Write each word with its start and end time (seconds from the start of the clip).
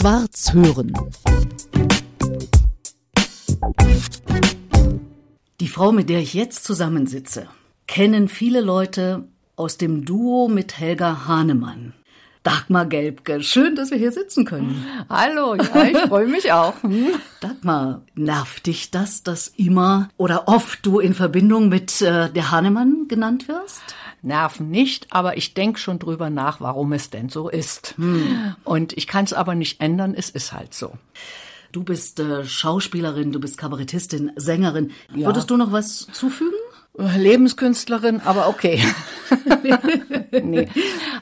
Schwarz 0.00 0.54
hören. 0.54 0.94
Die 5.60 5.68
Frau, 5.68 5.92
mit 5.92 6.08
der 6.08 6.20
ich 6.20 6.32
jetzt 6.32 6.64
zusammensitze, 6.64 7.48
kennen 7.86 8.28
viele 8.28 8.62
Leute 8.62 9.28
aus 9.56 9.76
dem 9.76 10.06
Duo 10.06 10.48
mit 10.48 10.78
Helga 10.78 11.26
Hahnemann. 11.26 11.92
Dagmar 12.42 12.86
Gelbke, 12.86 13.42
schön, 13.42 13.76
dass 13.76 13.90
wir 13.90 13.98
hier 13.98 14.12
sitzen 14.12 14.46
können. 14.46 14.86
Hallo, 15.10 15.56
ja, 15.56 15.84
ich 15.84 15.98
freue 15.98 16.26
mich 16.26 16.50
auch. 16.50 16.76
Dagmar, 17.40 18.00
nervt 18.14 18.64
dich 18.64 18.90
das, 18.90 19.22
dass 19.22 19.48
immer 19.48 20.08
oder 20.16 20.48
oft 20.48 20.86
du 20.86 21.00
in 21.00 21.12
Verbindung 21.12 21.68
mit 21.68 22.00
äh, 22.00 22.30
der 22.30 22.50
Hahnemann 22.50 23.06
genannt 23.06 23.48
wirst? 23.48 23.82
Nerven 24.22 24.70
nicht, 24.70 25.08
aber 25.10 25.36
ich 25.36 25.54
denke 25.54 25.78
schon 25.78 25.98
drüber 25.98 26.30
nach, 26.30 26.60
warum 26.60 26.92
es 26.92 27.10
denn 27.10 27.28
so 27.28 27.48
ist. 27.48 27.94
Hm. 27.96 28.54
Und 28.64 28.96
ich 28.96 29.06
kann 29.06 29.24
es 29.24 29.32
aber 29.32 29.54
nicht 29.54 29.80
ändern, 29.80 30.14
es 30.14 30.30
ist 30.30 30.52
halt 30.52 30.74
so. 30.74 30.92
Du 31.72 31.84
bist 31.84 32.18
äh, 32.18 32.44
Schauspielerin, 32.44 33.32
du 33.32 33.40
bist 33.40 33.56
Kabarettistin, 33.56 34.32
Sängerin. 34.36 34.90
Ja. 35.14 35.26
Würdest 35.26 35.50
du 35.50 35.56
noch 35.56 35.72
was 35.72 36.08
zufügen? 36.12 36.58
Lebenskünstlerin, 36.98 38.20
aber 38.20 38.48
okay. 38.48 38.82
nee. 40.42 40.68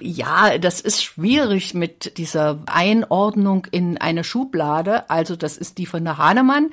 Ja, 0.01 0.57
das 0.59 0.81
ist 0.81 1.05
schwierig 1.05 1.75
mit 1.75 2.17
dieser 2.17 2.59
Einordnung 2.67 3.67
in 3.71 3.99
eine 3.99 4.25
Schublade. 4.25 5.09
Also 5.11 5.37
das 5.37 5.57
ist 5.59 5.79
die 5.79 5.87
von 5.87 6.05
der 6.05 6.19
Hahnemann 6.19 6.71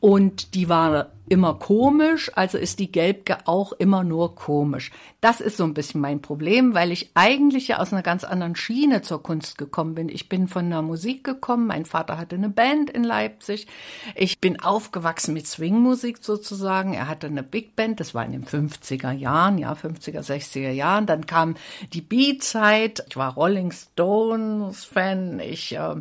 und 0.00 0.54
die 0.54 0.68
war 0.68 1.12
immer 1.28 1.54
komisch, 1.54 2.30
also 2.34 2.58
ist 2.58 2.78
die 2.78 2.90
Gelbke 2.90 3.38
auch 3.46 3.72
immer 3.72 4.04
nur 4.04 4.34
komisch. 4.34 4.90
Das 5.20 5.40
ist 5.40 5.56
so 5.56 5.64
ein 5.64 5.72
bisschen 5.72 6.00
mein 6.00 6.20
Problem, 6.20 6.74
weil 6.74 6.90
ich 6.90 7.10
eigentlich 7.14 7.68
ja 7.68 7.78
aus 7.78 7.92
einer 7.92 8.02
ganz 8.02 8.24
anderen 8.24 8.56
Schiene 8.56 9.02
zur 9.02 9.22
Kunst 9.22 9.56
gekommen 9.56 9.94
bin. 9.94 10.08
Ich 10.08 10.28
bin 10.28 10.48
von 10.48 10.68
der 10.68 10.82
Musik 10.82 11.22
gekommen, 11.22 11.68
mein 11.68 11.84
Vater 11.86 12.18
hatte 12.18 12.34
eine 12.34 12.48
Band 12.48 12.90
in 12.90 13.04
Leipzig. 13.04 13.68
Ich 14.16 14.40
bin 14.40 14.60
aufgewachsen 14.60 15.32
mit 15.32 15.46
Swingmusik 15.46 16.18
sozusagen. 16.20 16.92
Er 16.92 17.08
hatte 17.08 17.28
eine 17.28 17.44
Big 17.44 17.76
Band, 17.76 18.00
das 18.00 18.14
war 18.14 18.24
in 18.24 18.32
den 18.32 18.44
50er 18.44 19.12
Jahren, 19.12 19.58
ja, 19.58 19.72
50er, 19.74 20.20
60er 20.20 20.72
Jahren. 20.72 21.06
Dann 21.06 21.26
kam 21.26 21.54
die 21.92 22.02
Beat-Zeit. 22.02 23.04
Ich 23.08 23.16
war 23.16 23.34
Rolling 23.34 23.70
Stones 23.70 24.84
Fan. 24.84 25.38
Ich 25.38 25.76
äh, 25.76 25.94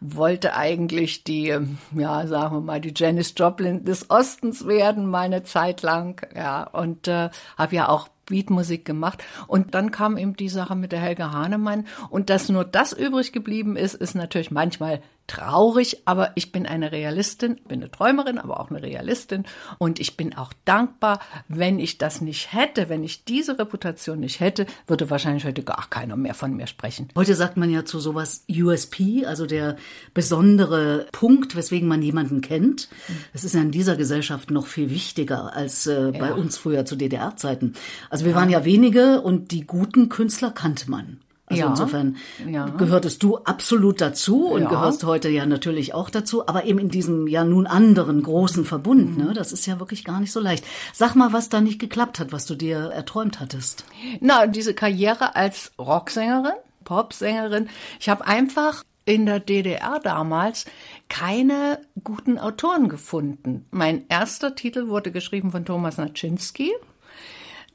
wollte 0.00 0.54
eigentlich 0.54 1.24
die, 1.24 1.58
ja, 1.94 2.26
sagen 2.26 2.56
wir 2.56 2.60
mal, 2.60 2.80
die 2.80 2.94
Janis 2.94 3.34
Joplin 3.36 3.84
des 3.84 4.08
Ostens 4.08 4.51
werden, 4.66 5.06
meine 5.06 5.42
Zeit 5.44 5.82
lang. 5.82 6.26
Ja, 6.34 6.64
und 6.64 7.08
äh, 7.08 7.30
habe 7.58 7.74
ja 7.74 7.88
auch 7.88 8.08
Beatmusik 8.26 8.84
gemacht. 8.84 9.22
Und 9.46 9.74
dann 9.74 9.90
kam 9.90 10.16
eben 10.16 10.36
die 10.36 10.48
Sache 10.48 10.76
mit 10.76 10.92
der 10.92 11.00
Helga 11.00 11.32
Hahnemann. 11.32 11.86
Und 12.10 12.30
dass 12.30 12.48
nur 12.48 12.64
das 12.64 12.92
übrig 12.92 13.32
geblieben 13.32 13.76
ist, 13.76 13.94
ist 13.94 14.14
natürlich 14.14 14.50
manchmal 14.50 15.02
traurig, 15.26 16.02
aber 16.04 16.32
ich 16.34 16.52
bin 16.52 16.66
eine 16.66 16.92
Realistin, 16.92 17.56
bin 17.68 17.80
eine 17.80 17.90
Träumerin, 17.90 18.38
aber 18.38 18.60
auch 18.60 18.70
eine 18.70 18.82
Realistin 18.82 19.44
und 19.78 20.00
ich 20.00 20.16
bin 20.16 20.36
auch 20.36 20.52
dankbar, 20.64 21.20
wenn 21.48 21.78
ich 21.78 21.98
das 21.98 22.20
nicht 22.20 22.52
hätte, 22.52 22.88
wenn 22.88 23.02
ich 23.02 23.24
diese 23.24 23.58
Reputation 23.58 24.20
nicht 24.20 24.40
hätte, 24.40 24.66
würde 24.86 25.10
wahrscheinlich 25.10 25.44
heute 25.44 25.62
gar 25.62 25.88
keiner 25.88 26.16
mehr 26.16 26.34
von 26.34 26.54
mir 26.54 26.66
sprechen. 26.66 27.08
Heute 27.14 27.34
sagt 27.34 27.56
man 27.56 27.70
ja 27.70 27.84
zu 27.84 27.98
sowas 27.98 28.44
USP, 28.50 29.24
also 29.24 29.46
der 29.46 29.76
besondere 30.12 31.06
Punkt, 31.12 31.56
weswegen 31.56 31.88
man 31.88 32.02
jemanden 32.02 32.40
kennt. 32.40 32.88
Das 33.32 33.44
ist 33.44 33.54
ja 33.54 33.60
in 33.60 33.70
dieser 33.70 33.96
Gesellschaft 33.96 34.50
noch 34.50 34.66
viel 34.66 34.90
wichtiger 34.90 35.54
als 35.54 35.86
äh, 35.86 36.12
bei 36.12 36.28
ja. 36.28 36.34
uns 36.34 36.58
früher 36.58 36.84
zu 36.84 36.96
DDR-Zeiten. 36.96 37.74
Also 38.12 38.26
wir 38.26 38.34
waren 38.34 38.50
ja 38.50 38.66
wenige 38.66 39.22
und 39.22 39.52
die 39.52 39.66
guten 39.66 40.10
Künstler 40.10 40.50
kannte 40.50 40.90
man. 40.90 41.20
Also 41.46 41.62
ja, 41.62 41.70
insofern 41.70 42.16
ja. 42.46 42.66
gehörtest 42.66 43.22
du 43.22 43.38
absolut 43.38 44.02
dazu 44.02 44.48
und 44.48 44.64
ja. 44.64 44.68
gehörst 44.68 45.04
heute 45.04 45.30
ja 45.30 45.46
natürlich 45.46 45.94
auch 45.94 46.10
dazu, 46.10 46.46
aber 46.46 46.64
eben 46.64 46.78
in 46.78 46.90
diesem 46.90 47.26
ja 47.26 47.42
nun 47.42 47.66
anderen 47.66 48.22
großen 48.22 48.66
Verbund. 48.66 49.16
Ne? 49.16 49.32
Das 49.32 49.50
ist 49.50 49.64
ja 49.64 49.80
wirklich 49.80 50.04
gar 50.04 50.20
nicht 50.20 50.30
so 50.30 50.40
leicht. 50.40 50.62
Sag 50.92 51.14
mal, 51.14 51.32
was 51.32 51.48
da 51.48 51.62
nicht 51.62 51.78
geklappt 51.78 52.20
hat, 52.20 52.32
was 52.32 52.44
du 52.44 52.54
dir 52.54 52.90
erträumt 52.90 53.40
hattest. 53.40 53.86
Na, 54.20 54.46
diese 54.46 54.74
Karriere 54.74 55.34
als 55.34 55.72
Rocksängerin, 55.78 56.52
Popsängerin. 56.84 57.70
Ich 57.98 58.10
habe 58.10 58.26
einfach 58.26 58.84
in 59.06 59.24
der 59.24 59.40
DDR 59.40 60.00
damals 60.04 60.66
keine 61.08 61.80
guten 62.04 62.38
Autoren 62.38 62.90
gefunden. 62.90 63.64
Mein 63.70 64.04
erster 64.10 64.54
Titel 64.54 64.88
wurde 64.88 65.12
geschrieben 65.12 65.50
von 65.50 65.64
Thomas 65.64 65.96
Naczynski, 65.96 66.72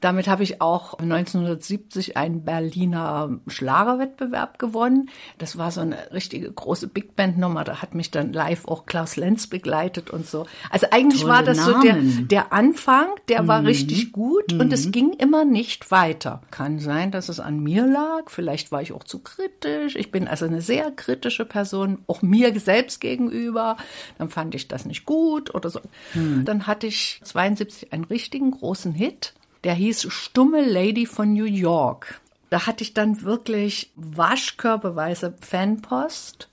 damit 0.00 0.28
habe 0.28 0.42
ich 0.42 0.60
auch 0.60 0.98
1970 0.98 2.16
einen 2.16 2.44
Berliner 2.44 3.38
Schlagerwettbewerb 3.46 4.58
gewonnen. 4.58 5.10
Das 5.38 5.58
war 5.58 5.70
so 5.70 5.80
eine 5.80 6.12
richtige 6.12 6.50
große 6.50 6.88
Big 6.88 7.16
Band 7.16 7.38
Nummer. 7.38 7.64
Da 7.64 7.82
hat 7.82 7.94
mich 7.94 8.10
dann 8.10 8.32
live 8.32 8.66
auch 8.66 8.86
Klaus 8.86 9.16
Lenz 9.16 9.46
begleitet 9.46 10.10
und 10.10 10.26
so. 10.26 10.46
Also 10.70 10.86
eigentlich 10.90 11.22
Tolle 11.22 11.32
war 11.32 11.42
das 11.42 11.58
Namen. 11.58 11.72
so 11.72 11.80
der, 11.82 12.26
der 12.26 12.52
Anfang, 12.52 13.08
der 13.28 13.42
mhm. 13.42 13.48
war 13.48 13.64
richtig 13.64 14.12
gut 14.12 14.52
mhm. 14.52 14.60
und 14.60 14.72
es 14.72 14.86
mhm. 14.86 14.92
ging 14.92 15.12
immer 15.14 15.44
nicht 15.44 15.90
weiter. 15.90 16.42
Kann 16.50 16.78
sein, 16.78 17.10
dass 17.10 17.28
es 17.28 17.40
an 17.40 17.60
mir 17.60 17.86
lag. 17.86 18.28
Vielleicht 18.28 18.70
war 18.70 18.82
ich 18.82 18.92
auch 18.92 19.04
zu 19.04 19.18
kritisch. 19.18 19.96
Ich 19.96 20.12
bin 20.12 20.28
also 20.28 20.46
eine 20.46 20.60
sehr 20.60 20.90
kritische 20.92 21.44
Person, 21.44 21.98
auch 22.06 22.22
mir 22.22 22.58
selbst 22.60 23.00
gegenüber. 23.00 23.76
Dann 24.16 24.28
fand 24.28 24.54
ich 24.54 24.68
das 24.68 24.84
nicht 24.84 25.04
gut 25.06 25.54
oder 25.54 25.70
so. 25.70 25.80
Mhm. 26.14 26.44
Dann 26.44 26.66
hatte 26.66 26.86
ich 26.86 27.20
72 27.24 27.92
einen 27.92 28.04
richtigen 28.04 28.50
großen 28.52 28.92
Hit 28.92 29.34
der 29.64 29.74
hieß 29.74 30.12
Stumme 30.12 30.64
Lady 30.64 31.06
von 31.06 31.32
New 31.32 31.44
York. 31.44 32.20
Da 32.50 32.66
hatte 32.66 32.82
ich 32.82 32.94
dann 32.94 33.22
wirklich 33.22 33.90
waschkörperweise 33.96 35.34
Fanpost. 35.40 36.48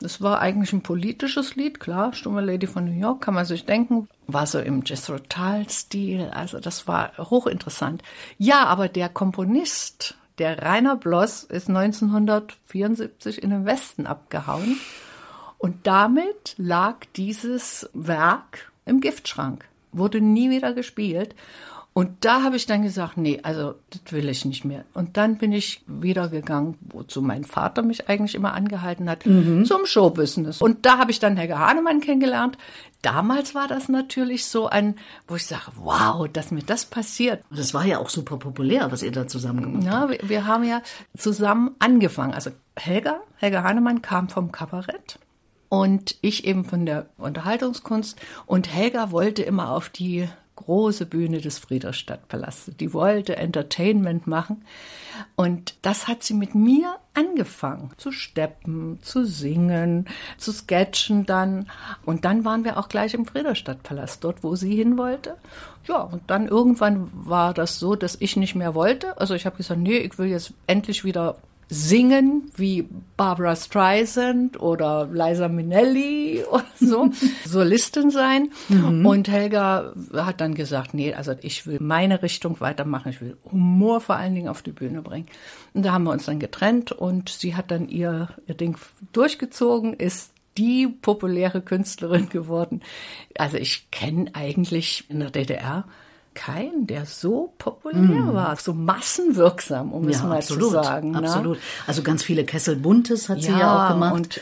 Das 0.00 0.20
war 0.20 0.40
eigentlich 0.40 0.72
ein 0.72 0.82
politisches 0.82 1.56
Lied, 1.56 1.80
klar, 1.80 2.12
Stumme 2.12 2.40
Lady 2.40 2.66
von 2.66 2.84
New 2.84 3.00
York, 3.00 3.22
kann 3.22 3.34
man 3.34 3.44
sich 3.44 3.64
denken. 3.64 4.08
War 4.26 4.46
so 4.46 4.58
im 4.58 4.82
Jethro 4.84 5.18
Tull-Stil, 5.18 6.30
also 6.34 6.58
das 6.60 6.86
war 6.88 7.12
hochinteressant. 7.18 8.02
Ja, 8.38 8.66
aber 8.66 8.88
der 8.88 9.08
Komponist, 9.08 10.16
der 10.38 10.62
Rainer 10.62 10.96
Bloss, 10.96 11.44
ist 11.44 11.68
1974 11.68 13.42
in 13.42 13.50
den 13.50 13.64
Westen 13.64 14.06
abgehauen. 14.06 14.78
Und 15.58 15.86
damit 15.86 16.54
lag 16.58 16.96
dieses 17.16 17.88
Werk 17.94 18.70
im 18.84 19.00
Giftschrank, 19.00 19.64
wurde 19.92 20.20
nie 20.20 20.50
wieder 20.50 20.74
gespielt. 20.74 21.34
Und 21.96 22.24
da 22.24 22.42
habe 22.42 22.56
ich 22.56 22.66
dann 22.66 22.82
gesagt, 22.82 23.16
nee, 23.16 23.38
also 23.44 23.76
das 23.90 24.12
will 24.12 24.28
ich 24.28 24.44
nicht 24.44 24.64
mehr. 24.64 24.84
Und 24.94 25.16
dann 25.16 25.38
bin 25.38 25.52
ich 25.52 25.84
wieder 25.86 26.28
gegangen, 26.28 26.76
wozu 26.80 27.22
mein 27.22 27.44
Vater 27.44 27.82
mich 27.82 28.08
eigentlich 28.08 28.34
immer 28.34 28.52
angehalten 28.52 29.08
hat, 29.08 29.24
mhm. 29.24 29.64
zum 29.64 29.86
Showbusiness. 29.86 30.60
Und 30.60 30.86
da 30.86 30.98
habe 30.98 31.12
ich 31.12 31.20
dann 31.20 31.36
Helge 31.36 31.56
Hahnemann 31.56 32.00
kennengelernt. 32.00 32.58
Damals 33.00 33.54
war 33.54 33.68
das 33.68 33.88
natürlich 33.88 34.46
so 34.46 34.66
ein, 34.66 34.96
wo 35.28 35.36
ich 35.36 35.46
sage, 35.46 35.70
wow, 35.76 36.26
dass 36.26 36.50
mir 36.50 36.64
das 36.64 36.84
passiert. 36.84 37.44
Das 37.54 37.74
war 37.74 37.84
ja 37.84 37.98
auch 37.98 38.08
super 38.08 38.38
populär, 38.38 38.90
was 38.90 39.04
ihr 39.04 39.12
da 39.12 39.28
zusammen 39.28 39.62
gemacht 39.62 39.84
ja, 39.84 40.00
habt. 40.00 40.10
Wir, 40.10 40.28
wir 40.28 40.46
haben 40.48 40.64
ja 40.64 40.82
zusammen 41.16 41.76
angefangen. 41.78 42.34
Also 42.34 42.50
Helga, 42.74 43.20
Helga 43.36 43.62
Hahnemann 43.62 44.02
kam 44.02 44.28
vom 44.28 44.50
Kabarett 44.50 45.20
und 45.68 46.16
ich 46.22 46.44
eben 46.44 46.64
von 46.64 46.86
der 46.86 47.06
Unterhaltungskunst. 47.18 48.20
Und 48.46 48.74
Helga 48.74 49.12
wollte 49.12 49.44
immer 49.44 49.70
auf 49.70 49.90
die 49.90 50.28
große 50.56 51.06
Bühne 51.06 51.40
des 51.40 51.58
Friedrichstadtpalastes. 51.58 52.76
Die 52.76 52.92
wollte 52.92 53.36
Entertainment 53.36 54.26
machen. 54.26 54.64
Und 55.36 55.74
das 55.82 56.08
hat 56.08 56.22
sie 56.22 56.34
mit 56.34 56.54
mir 56.54 56.96
angefangen. 57.14 57.90
Zu 57.96 58.12
steppen, 58.12 58.98
zu 59.02 59.24
singen, 59.24 60.06
zu 60.38 60.52
sketchen 60.52 61.26
dann. 61.26 61.68
Und 62.04 62.24
dann 62.24 62.44
waren 62.44 62.64
wir 62.64 62.78
auch 62.78 62.88
gleich 62.88 63.14
im 63.14 63.26
Friedrichstadtpalast, 63.26 64.22
dort, 64.22 64.42
wo 64.42 64.54
sie 64.56 64.74
hin 64.74 64.96
wollte. 64.96 65.36
Ja, 65.86 66.02
und 66.02 66.22
dann 66.28 66.48
irgendwann 66.48 67.10
war 67.12 67.52
das 67.52 67.78
so, 67.78 67.94
dass 67.94 68.16
ich 68.20 68.36
nicht 68.36 68.54
mehr 68.54 68.74
wollte. 68.74 69.18
Also 69.18 69.34
ich 69.34 69.46
habe 69.46 69.56
gesagt, 69.56 69.80
nee, 69.80 69.98
ich 69.98 70.18
will 70.18 70.28
jetzt 70.28 70.54
endlich 70.66 71.04
wieder 71.04 71.36
singen 71.68 72.50
wie 72.56 72.88
Barbara 73.16 73.56
Streisand 73.56 74.60
oder 74.60 75.08
Liza 75.10 75.48
Minnelli 75.48 76.44
oder 76.50 76.64
so, 76.80 77.10
Solistin 77.44 78.10
sein. 78.10 78.50
Mhm. 78.68 79.06
Und 79.06 79.28
Helga 79.28 79.92
hat 80.14 80.40
dann 80.40 80.54
gesagt, 80.54 80.94
nee, 80.94 81.14
also 81.14 81.34
ich 81.42 81.66
will 81.66 81.78
meine 81.80 82.22
Richtung 82.22 82.60
weitermachen, 82.60 83.10
ich 83.10 83.20
will 83.20 83.36
Humor 83.50 84.00
vor 84.00 84.16
allen 84.16 84.34
Dingen 84.34 84.48
auf 84.48 84.62
die 84.62 84.72
Bühne 84.72 85.02
bringen. 85.02 85.26
Und 85.72 85.84
da 85.84 85.92
haben 85.92 86.04
wir 86.04 86.12
uns 86.12 86.26
dann 86.26 86.38
getrennt 86.38 86.92
und 86.92 87.28
sie 87.28 87.56
hat 87.56 87.70
dann 87.70 87.88
ihr, 87.88 88.28
ihr 88.46 88.54
Ding 88.54 88.76
durchgezogen, 89.12 89.94
ist 89.94 90.32
die 90.56 90.86
populäre 90.86 91.60
Künstlerin 91.60 92.28
geworden. 92.28 92.82
Also 93.36 93.56
ich 93.56 93.90
kenne 93.90 94.30
eigentlich 94.34 95.04
in 95.08 95.20
der 95.20 95.30
DDR 95.30 95.84
keinen, 96.34 96.86
der 96.86 97.06
so 97.06 97.52
populär 97.58 98.02
mm. 98.02 98.34
war, 98.34 98.56
so 98.56 98.74
massenwirksam, 98.74 99.92
um 99.92 100.04
ja, 100.04 100.10
es 100.10 100.22
mal 100.22 100.36
absolut, 100.38 100.64
zu 100.64 100.70
sagen. 100.70 101.10
Ne? 101.12 101.18
Absolut. 101.18 101.58
Also 101.86 102.02
ganz 102.02 102.22
viele 102.22 102.44
Kessel 102.44 102.76
Buntes 102.76 103.28
hat 103.28 103.38
ja, 103.38 103.42
sie 103.42 103.58
ja 103.58 103.86
auch 103.86 103.92
gemacht. 103.92 104.14
Und 104.14 104.40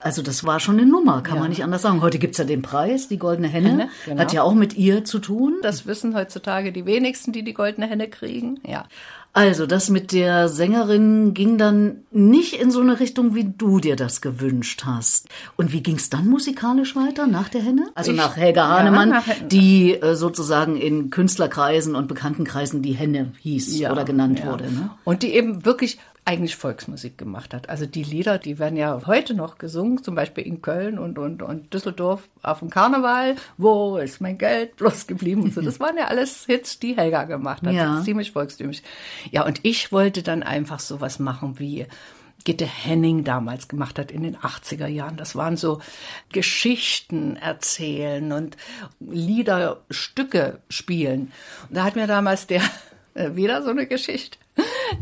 also 0.00 0.20
das 0.20 0.44
war 0.44 0.60
schon 0.60 0.78
eine 0.78 0.86
Nummer, 0.86 1.22
kann 1.22 1.36
ja. 1.36 1.40
man 1.40 1.50
nicht 1.50 1.64
anders 1.64 1.82
sagen. 1.82 2.02
Heute 2.02 2.18
gibt's 2.18 2.36
ja 2.36 2.44
den 2.44 2.60
Preis, 2.60 3.08
die 3.08 3.18
Goldene 3.18 3.48
Henne. 3.48 3.70
Henne 3.70 3.88
genau. 4.04 4.20
Hat 4.20 4.32
ja 4.32 4.42
auch 4.42 4.54
mit 4.54 4.76
ihr 4.76 5.04
zu 5.04 5.18
tun. 5.18 5.54
Das 5.62 5.86
wissen 5.86 6.14
heutzutage 6.14 6.72
die 6.72 6.84
wenigsten, 6.84 7.32
die 7.32 7.42
die 7.42 7.54
Goldene 7.54 7.86
Henne 7.86 8.08
kriegen. 8.08 8.60
Ja. 8.66 8.84
Also, 9.36 9.66
das 9.66 9.90
mit 9.90 10.12
der 10.12 10.48
Sängerin 10.48 11.34
ging 11.34 11.58
dann 11.58 11.96
nicht 12.12 12.54
in 12.54 12.70
so 12.70 12.80
eine 12.80 13.00
Richtung, 13.00 13.34
wie 13.34 13.42
du 13.58 13.80
dir 13.80 13.96
das 13.96 14.20
gewünscht 14.20 14.84
hast. 14.86 15.28
Und 15.56 15.72
wie 15.72 15.82
ging 15.82 15.96
es 15.96 16.08
dann 16.08 16.28
musikalisch 16.28 16.94
weiter 16.94 17.26
nach 17.26 17.48
der 17.48 17.60
Henne? 17.62 17.88
Also 17.96 18.12
Ich- 18.12 18.16
nach 18.16 18.36
Helga 18.36 18.62
ja, 18.62 18.78
Hahnemann, 18.78 19.08
nach- 19.08 19.24
die 19.48 19.94
äh, 19.94 20.14
sozusagen 20.14 20.76
in 20.76 21.10
Künstlerkreisen 21.10 21.96
und 21.96 22.06
Bekanntenkreisen 22.06 22.80
die 22.80 22.92
Henne 22.92 23.32
hieß 23.40 23.76
Ja, 23.80 23.90
oder 23.90 24.04
genannt 24.04 24.38
ja. 24.38 24.52
wurde. 24.52 24.64
Ne? 24.70 24.90
Und 25.02 25.24
die 25.24 25.34
eben 25.34 25.64
wirklich 25.64 25.98
eigentlich 26.26 26.56
Volksmusik 26.56 27.18
gemacht 27.18 27.52
hat. 27.52 27.68
Also 27.68 27.84
die 27.84 28.02
Lieder, 28.02 28.38
die 28.38 28.58
werden 28.58 28.76
ja 28.76 29.02
heute 29.06 29.34
noch 29.34 29.58
gesungen, 29.58 30.02
zum 30.02 30.14
Beispiel 30.14 30.46
in 30.46 30.62
Köln 30.62 30.98
und, 30.98 31.18
und, 31.18 31.42
und 31.42 31.74
Düsseldorf 31.74 32.28
auf 32.42 32.60
dem 32.60 32.70
Karneval. 32.70 33.36
Wo 33.58 33.98
ist 33.98 34.20
mein 34.20 34.38
Geld 34.38 34.76
bloß 34.76 35.06
geblieben? 35.06 35.42
Und 35.42 35.54
so. 35.54 35.60
Das 35.60 35.80
waren 35.80 35.98
ja 35.98 36.06
alles 36.06 36.46
Hits, 36.46 36.78
die 36.78 36.96
Helga 36.96 37.24
gemacht 37.24 37.62
hat. 37.62 37.74
Ja. 37.74 37.86
Das 37.86 37.98
ist 37.98 38.04
ziemlich 38.06 38.32
volkstümlich. 38.32 38.82
Ja, 39.30 39.44
und 39.44 39.60
ich 39.64 39.92
wollte 39.92 40.22
dann 40.22 40.42
einfach 40.42 40.80
sowas 40.80 41.18
machen 41.18 41.58
wie 41.58 41.86
Gitte 42.44 42.66
Henning 42.66 43.24
damals 43.24 43.68
gemacht 43.68 43.98
hat 43.98 44.10
in 44.10 44.22
den 44.22 44.36
80er 44.36 44.86
Jahren. 44.86 45.16
Das 45.16 45.34
waren 45.34 45.56
so 45.56 45.80
Geschichten 46.32 47.36
erzählen 47.36 48.32
und 48.32 48.56
Liederstücke 49.00 50.60
spielen. 50.68 51.32
Und 51.68 51.76
da 51.76 51.84
hat 51.84 51.96
mir 51.96 52.06
damals 52.06 52.46
der, 52.46 52.62
äh, 53.14 53.34
wieder 53.34 53.62
so 53.62 53.70
eine 53.70 53.86
Geschichte, 53.86 54.38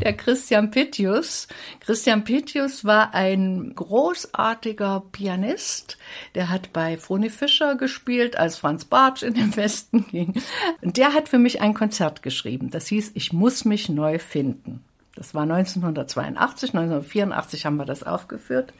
der 0.01 0.13
Christian 0.13 0.71
Pittius. 0.71 1.47
Christian 1.79 2.23
Pittius 2.23 2.85
war 2.85 3.13
ein 3.13 3.73
großartiger 3.75 5.03
Pianist. 5.11 5.97
Der 6.35 6.49
hat 6.49 6.73
bei 6.73 6.97
Froni 6.97 7.29
Fischer 7.29 7.75
gespielt, 7.75 8.37
als 8.37 8.57
Franz 8.57 8.85
Bartsch 8.85 9.23
in 9.23 9.33
den 9.33 9.55
Westen 9.55 10.07
ging. 10.07 10.33
Und 10.81 10.97
der 10.97 11.13
hat 11.13 11.29
für 11.29 11.39
mich 11.39 11.61
ein 11.61 11.73
Konzert 11.73 12.23
geschrieben. 12.23 12.69
Das 12.71 12.87
hieß, 12.87 13.11
ich 13.13 13.33
muss 13.33 13.65
mich 13.65 13.89
neu 13.89 14.19
finden. 14.19 14.83
Das 15.15 15.35
war 15.35 15.43
1982, 15.43 16.71
1984 16.71 17.65
haben 17.65 17.77
wir 17.77 17.85
das 17.85 18.03
aufgeführt. 18.03 18.73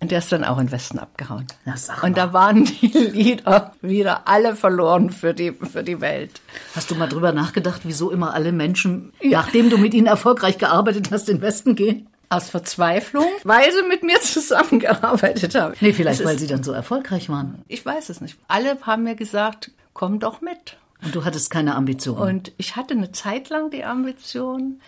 Und 0.00 0.12
der 0.12 0.18
ist 0.18 0.30
dann 0.30 0.44
auch 0.44 0.58
in 0.58 0.66
den 0.66 0.72
Westen 0.72 0.98
abgehauen. 0.98 1.46
Na, 1.64 1.74
Und 2.02 2.16
da 2.16 2.32
waren 2.32 2.64
die 2.64 2.86
Lieder 3.12 3.72
wieder 3.80 4.28
alle 4.28 4.54
verloren 4.54 5.10
für 5.10 5.34
die, 5.34 5.52
für 5.52 5.82
die 5.82 6.00
Welt. 6.00 6.40
Hast 6.76 6.90
du 6.90 6.94
mal 6.94 7.08
drüber 7.08 7.32
nachgedacht, 7.32 7.80
wieso 7.84 8.10
immer 8.10 8.32
alle 8.32 8.52
Menschen, 8.52 9.12
nachdem 9.22 9.70
du 9.70 9.78
mit 9.78 9.94
ihnen 9.94 10.06
erfolgreich 10.06 10.58
gearbeitet 10.58 11.10
hast, 11.10 11.28
in 11.28 11.38
den 11.38 11.42
Westen 11.42 11.74
gehen? 11.74 12.08
Aus 12.30 12.50
Verzweiflung, 12.50 13.26
weil 13.42 13.72
sie 13.72 13.88
mit 13.88 14.02
mir 14.02 14.20
zusammengearbeitet 14.22 15.54
haben. 15.54 15.74
Nee, 15.80 15.92
vielleicht, 15.92 16.24
weil 16.24 16.34
ist, 16.34 16.40
sie 16.40 16.46
dann 16.46 16.62
so 16.62 16.72
erfolgreich 16.72 17.28
waren. 17.28 17.62
Ich 17.68 17.84
weiß 17.84 18.10
es 18.10 18.20
nicht. 18.20 18.36
Alle 18.48 18.76
haben 18.82 19.02
mir 19.04 19.16
gesagt, 19.16 19.72
komm 19.94 20.20
doch 20.20 20.40
mit. 20.40 20.76
Und 21.02 21.14
du 21.14 21.24
hattest 21.24 21.50
keine 21.50 21.74
Ambition. 21.74 22.18
Und 22.18 22.52
ich 22.56 22.76
hatte 22.76 22.94
eine 22.94 23.12
Zeit 23.12 23.48
lang 23.48 23.70
die 23.70 23.84
Ambition, 23.84 24.80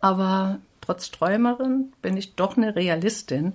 aber 0.00 0.58
trotz 0.84 1.10
Träumerin 1.10 1.92
bin 2.02 2.16
ich 2.16 2.34
doch 2.34 2.56
eine 2.56 2.76
Realistin. 2.76 3.54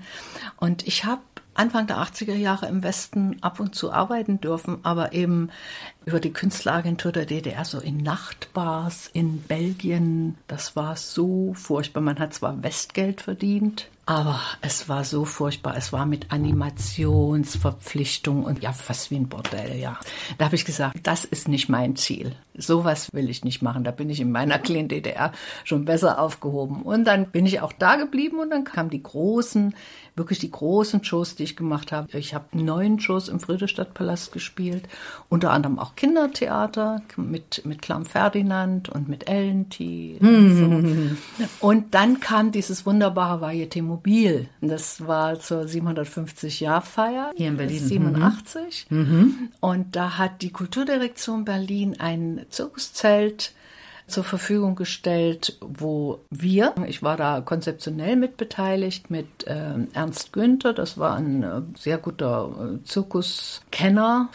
Und 0.57 0.87
ich 0.87 1.05
habe 1.05 1.21
Anfang 1.59 1.85
der 1.87 1.97
80er 1.97 2.35
Jahre 2.35 2.67
im 2.67 2.83
Westen 2.83 3.35
ab 3.41 3.59
und 3.59 3.75
zu 3.75 3.91
arbeiten 3.91 4.39
dürfen, 4.39 4.77
aber 4.83 5.11
eben 5.11 5.49
über 6.05 6.21
die 6.21 6.31
Künstleragentur 6.31 7.11
der 7.11 7.25
DDR, 7.25 7.65
so 7.65 7.79
in 7.79 7.97
Nachtbars 7.97 9.09
in 9.11 9.41
Belgien. 9.41 10.37
Das 10.47 10.77
war 10.77 10.95
so 10.95 11.53
furchtbar. 11.55 11.99
Man 11.99 12.19
hat 12.19 12.33
zwar 12.33 12.63
Westgeld 12.63 13.19
verdient, 13.19 13.89
aber 14.05 14.39
es 14.61 14.87
war 14.87 15.03
so 15.03 15.25
furchtbar. 15.25 15.75
Es 15.75 15.91
war 15.91 16.05
mit 16.05 16.31
Animationsverpflichtung 16.31 18.45
und 18.45 18.63
ja, 18.63 18.71
fast 18.71 19.11
wie 19.11 19.17
ein 19.17 19.27
Bordell, 19.27 19.77
ja. 19.77 19.99
Da 20.37 20.45
habe 20.45 20.55
ich 20.55 20.63
gesagt, 20.63 20.95
das 21.03 21.25
ist 21.25 21.49
nicht 21.49 21.67
mein 21.67 21.97
Ziel. 21.97 22.37
Sowas 22.59 23.09
will 23.13 23.29
ich 23.29 23.43
nicht 23.43 23.61
machen. 23.61 23.83
Da 23.83 23.91
bin 23.91 24.09
ich 24.09 24.19
in 24.19 24.31
meiner 24.31 24.59
kleinen 24.59 24.89
DDR 24.89 25.31
schon 25.63 25.85
besser 25.85 26.19
aufgehoben. 26.19 26.81
Und 26.83 27.05
dann 27.05 27.27
bin 27.31 27.45
ich 27.45 27.61
auch 27.61 27.73
da 27.73 27.95
geblieben 27.95 28.39
und 28.39 28.51
dann 28.51 28.63
kamen 28.63 28.89
die 28.89 29.01
großen, 29.01 29.73
wirklich 30.15 30.39
die 30.39 30.51
großen 30.51 31.03
Shows, 31.03 31.35
die 31.35 31.43
ich 31.43 31.55
gemacht 31.55 31.91
habe. 31.91 32.17
Ich 32.17 32.33
habe 32.33 32.45
neun 32.51 32.99
Shows 32.99 33.29
im 33.29 33.39
Friedrichstadtpalast 33.39 34.31
gespielt, 34.31 34.87
unter 35.29 35.51
anderem 35.51 35.79
auch 35.79 35.95
Kindertheater 35.95 37.01
mit, 37.15 37.65
mit 37.65 37.81
Clown 37.81 38.05
Ferdinand 38.05 38.89
und 38.89 39.07
mit 39.07 39.29
Ellenti. 39.29 40.17
Und, 40.19 41.17
so. 41.59 41.65
und 41.67 41.93
dann 41.93 42.19
kam 42.19 42.51
dieses 42.51 42.85
wunderbare 42.85 43.43
Varieté 43.43 43.81
Mobil. 43.81 44.49
Das 44.61 45.07
war 45.07 45.39
zur 45.39 45.63
750-Jahr-Feier. 45.63 47.31
Hier 47.35 47.47
in 47.47 47.57
Berlin. 47.57 47.79
87. 47.79 48.87
Und 49.59 49.95
da 49.95 50.17
hat 50.17 50.41
die 50.41 50.51
Kulturdirektion 50.51 51.45
Berlin 51.45 51.95
ein 51.99 52.45
Zirkuszelt 52.49 53.53
zur 54.07 54.23
Verfügung 54.23 54.75
gestellt, 54.75 55.57
wo 55.61 56.19
wir, 56.29 56.73
ich 56.87 57.03
war 57.03 57.15
da 57.15 57.41
konzeptionell 57.41 58.15
mitbeteiligt 58.15 59.09
mit 59.11 59.27
ähm, 59.47 59.89
Ernst 59.93 60.33
Günther, 60.33 60.73
das 60.73 60.97
war 60.97 61.15
ein 61.15 61.43
äh, 61.43 61.61
sehr 61.77 61.97
guter 61.97 62.49
äh, 62.79 62.83
Zirkuskenner, 62.83 64.29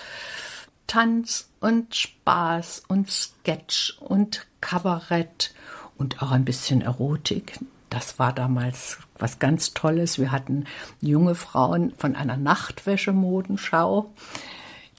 Tanz 0.86 1.50
und 1.60 1.94
Spaß 1.94 2.84
und 2.88 3.10
Sketch 3.10 3.96
und 4.00 4.46
Kabarett 4.60 5.52
und 5.96 6.22
auch 6.22 6.30
ein 6.30 6.44
bisschen 6.44 6.80
Erotik. 6.80 7.58
Das 7.90 8.18
war 8.18 8.32
damals 8.32 8.98
was 9.18 9.38
ganz 9.38 9.72
Tolles. 9.72 10.18
Wir 10.18 10.32
hatten 10.32 10.64
junge 11.00 11.34
Frauen 11.34 11.92
von 11.96 12.16
einer 12.16 12.36
Nachtwäschemodenschau, 12.36 14.12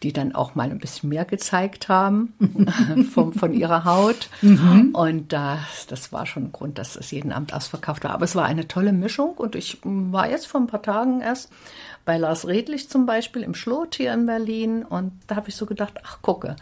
die 0.06 0.14
dann 0.14 0.36
auch 0.36 0.54
mal 0.54 0.70
ein 0.70 0.78
bisschen 0.78 1.10
mehr 1.10 1.26
gezeigt 1.26 1.90
haben 1.90 2.36
von, 3.12 3.34
von 3.34 3.54
ihrer 3.54 3.86
Haut. 3.86 4.30
Und 4.94 5.34
das, 5.34 5.88
das 5.88 6.14
war 6.14 6.28
schon 6.28 6.44
ein 6.44 6.52
Grund, 6.52 6.78
dass 6.78 6.96
es 6.96 7.10
jeden 7.10 7.32
Abend 7.32 7.56
ausverkauft 7.56 8.04
war. 8.04 8.12
Aber 8.12 8.24
es 8.24 8.36
war 8.36 8.46
eine 8.46 8.68
tolle 8.68 8.94
Mischung 8.94 9.34
und 9.34 9.56
ich 9.56 9.80
war 9.84 10.30
jetzt 10.30 10.46
vor 10.46 10.62
ein 10.62 10.68
paar 10.68 10.84
Tagen 10.84 11.22
erst 11.22 11.50
bei 12.06 12.18
Lars 12.18 12.48
Redlich 12.48 12.88
zum 12.88 13.08
Beispiel 13.08 13.42
im 13.42 13.56
Schlot 13.56 13.96
hier 13.96 14.14
in 14.14 14.28
Berlin 14.28 14.84
und 14.84 15.12
da 15.28 15.36
habe 15.36 15.50
ich 15.50 15.56
so 15.56 15.66
gedacht, 15.66 15.96
ach 16.04 16.22
gucke, 16.22 16.56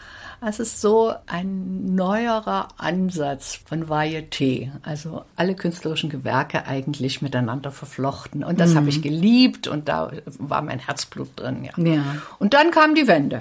es 0.45 0.60
ist 0.60 0.80
so 0.80 1.13
ein 1.28 1.95
neuerer 1.95 2.69
Ansatz 2.78 3.60
von 3.66 3.88
Varieté, 3.88 4.72
also 4.84 5.25
alle 5.36 5.56
künstlerischen 5.56 6.10
Gewerke 6.10 6.66
eigentlich 6.66 7.22
miteinander 7.22 7.72
verflochten 7.72 8.44
und 8.44 8.60
das 8.60 8.75
habe 8.75 8.88
ich 8.88 9.01
geliebt 9.01 9.68
und 9.68 9.90
da 9.90 10.12
war 10.40 10.62
mein 10.62 10.80
Herzblut 10.80 11.30
drin, 11.36 11.66
ja. 11.66 11.84
Ja. 11.84 12.04
Und 12.40 12.54
dann 12.54 12.72
kam 12.72 12.95
die 12.95 13.07
Wende. 13.07 13.32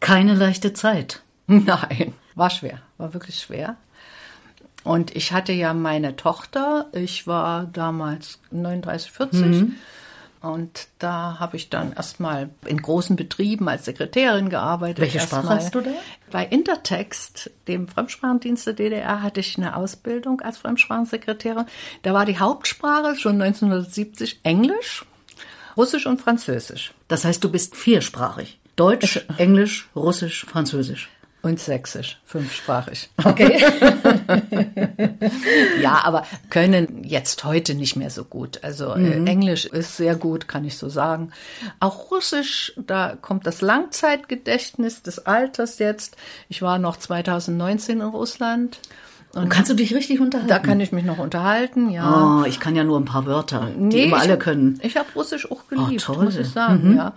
Keine 0.00 0.34
leichte 0.34 0.72
Zeit. 0.72 1.22
Nein, 1.46 2.14
war 2.34 2.50
schwer, 2.50 2.80
war 2.98 3.14
wirklich 3.14 3.38
schwer. 3.40 3.76
Und 4.82 5.16
ich 5.16 5.32
hatte 5.32 5.52
ja 5.52 5.72
meine 5.72 6.16
Tochter, 6.16 6.86
ich 6.92 7.26
war 7.26 7.64
damals 7.64 8.38
39, 8.50 9.10
40. 9.10 9.72
Und 10.44 10.88
da 10.98 11.38
habe 11.40 11.56
ich 11.56 11.70
dann 11.70 11.94
erstmal 11.94 12.50
in 12.66 12.76
großen 12.76 13.16
Betrieben 13.16 13.66
als 13.66 13.86
Sekretärin 13.86 14.50
gearbeitet. 14.50 15.00
Welche 15.00 15.20
Sprache 15.20 15.48
hast 15.48 15.74
du 15.74 15.80
da? 15.80 15.90
Bei 16.30 16.44
Intertext, 16.44 17.50
dem 17.66 17.88
Fremdsprachendienst 17.88 18.66
der 18.66 18.74
DDR, 18.74 19.22
hatte 19.22 19.40
ich 19.40 19.56
eine 19.56 19.74
Ausbildung 19.74 20.42
als 20.42 20.58
Fremdsprachensekretärin. 20.58 21.64
Da 22.02 22.12
war 22.12 22.26
die 22.26 22.38
Hauptsprache 22.38 23.16
schon 23.16 23.40
1970 23.40 24.40
Englisch, 24.42 25.06
Russisch 25.78 26.04
und 26.04 26.20
Französisch. 26.20 26.92
Das 27.08 27.24
heißt, 27.24 27.42
du 27.42 27.50
bist 27.50 27.74
viersprachig. 27.74 28.60
Deutsch, 28.76 29.20
Englisch, 29.38 29.88
Russisch, 29.94 30.44
Französisch. 30.46 31.08
Und 31.42 31.60
Sächsisch, 31.60 32.18
fünfsprachig. 32.24 33.10
Okay. 33.22 33.62
Ja, 35.80 36.02
aber 36.04 36.24
können 36.48 37.04
jetzt 37.04 37.44
heute 37.44 37.74
nicht 37.74 37.96
mehr 37.96 38.10
so 38.10 38.24
gut. 38.24 38.60
Also 38.62 38.94
äh, 38.94 39.22
Englisch 39.24 39.66
ist 39.66 39.96
sehr 39.96 40.16
gut, 40.16 40.48
kann 40.48 40.64
ich 40.64 40.78
so 40.78 40.88
sagen. 40.88 41.32
Auch 41.80 42.10
Russisch, 42.10 42.72
da 42.76 43.16
kommt 43.20 43.46
das 43.46 43.60
Langzeitgedächtnis 43.60 45.02
des 45.02 45.26
Alters 45.26 45.78
jetzt. 45.78 46.16
Ich 46.48 46.62
war 46.62 46.78
noch 46.78 46.96
2019 46.96 48.00
in 48.00 48.06
Russland. 48.06 48.80
Und 49.34 49.48
kannst 49.48 49.70
du 49.70 49.74
dich 49.74 49.94
richtig 49.94 50.20
unterhalten? 50.20 50.48
Da 50.48 50.58
kann 50.58 50.80
ich 50.80 50.92
mich 50.92 51.04
noch 51.04 51.18
unterhalten, 51.18 51.90
ja. 51.90 52.42
Oh, 52.42 52.44
ich 52.46 52.60
kann 52.60 52.76
ja 52.76 52.84
nur 52.84 52.98
ein 52.98 53.04
paar 53.04 53.26
Wörter, 53.26 53.68
die 53.76 54.04
immer 54.04 54.18
alle 54.18 54.34
ich, 54.34 54.38
können. 54.40 54.78
Ich 54.82 54.96
habe 54.96 55.08
Russisch 55.14 55.50
auch 55.50 55.66
geliebt, 55.68 56.02
toll. 56.02 56.24
muss 56.24 56.36
ich 56.36 56.48
sagen. 56.48 56.96
ja. 56.96 57.12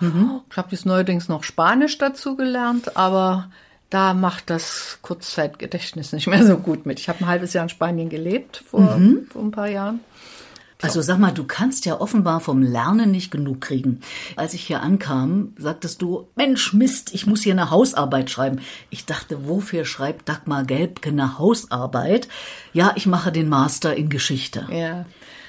Ich 0.49 0.57
habe 0.57 0.67
jetzt 0.71 0.85
neuerdings 0.85 1.29
noch 1.29 1.43
Spanisch 1.43 1.97
dazu 1.97 2.35
gelernt, 2.35 2.97
aber 2.97 3.49
da 3.89 4.13
macht 4.13 4.49
das 4.49 4.99
Kurzzeitgedächtnis 5.01 6.11
nicht 6.11 6.27
mehr 6.27 6.45
so 6.45 6.57
gut 6.57 6.85
mit. 6.85 6.99
Ich 6.99 7.07
habe 7.09 7.21
ein 7.21 7.27
halbes 7.27 7.53
Jahr 7.53 7.63
in 7.63 7.69
Spanien 7.69 8.09
gelebt 8.09 8.63
vor, 8.69 8.99
vor 9.29 9.41
ein 9.41 9.51
paar 9.51 9.69
Jahren. 9.69 9.99
Also 10.81 11.01
sag 11.01 11.17
mal, 11.17 11.31
du 11.31 11.43
kannst 11.43 11.85
ja 11.85 11.99
offenbar 11.99 12.39
vom 12.39 12.61
Lernen 12.61 13.09
nicht 13.09 13.31
genug 13.31 13.61
kriegen. 13.61 14.01
Als 14.35 14.53
ich 14.53 14.61
hier 14.61 14.81
ankam, 14.81 15.53
sagtest 15.57 16.01
du, 16.01 16.27
Mensch, 16.35 16.73
Mist, 16.73 17.13
ich 17.15 17.25
muss 17.25 17.41
hier 17.41 17.53
eine 17.53 17.71
Hausarbeit 17.71 18.29
schreiben. 18.29 18.59
Ich 18.91 19.05
dachte, 19.05 19.47
wofür 19.47 19.85
schreibt 19.85 20.29
Dagmar 20.29 20.65
Gelbke 20.65 21.09
eine 21.09 21.39
Hausarbeit? 21.39 22.27
Ja, 22.73 22.93
ich 22.95 23.07
mache 23.07 23.31
den 23.31 23.49
Master 23.49 23.95
in 23.95 24.09
Geschichte. 24.09 24.67
Ja. 24.71 25.05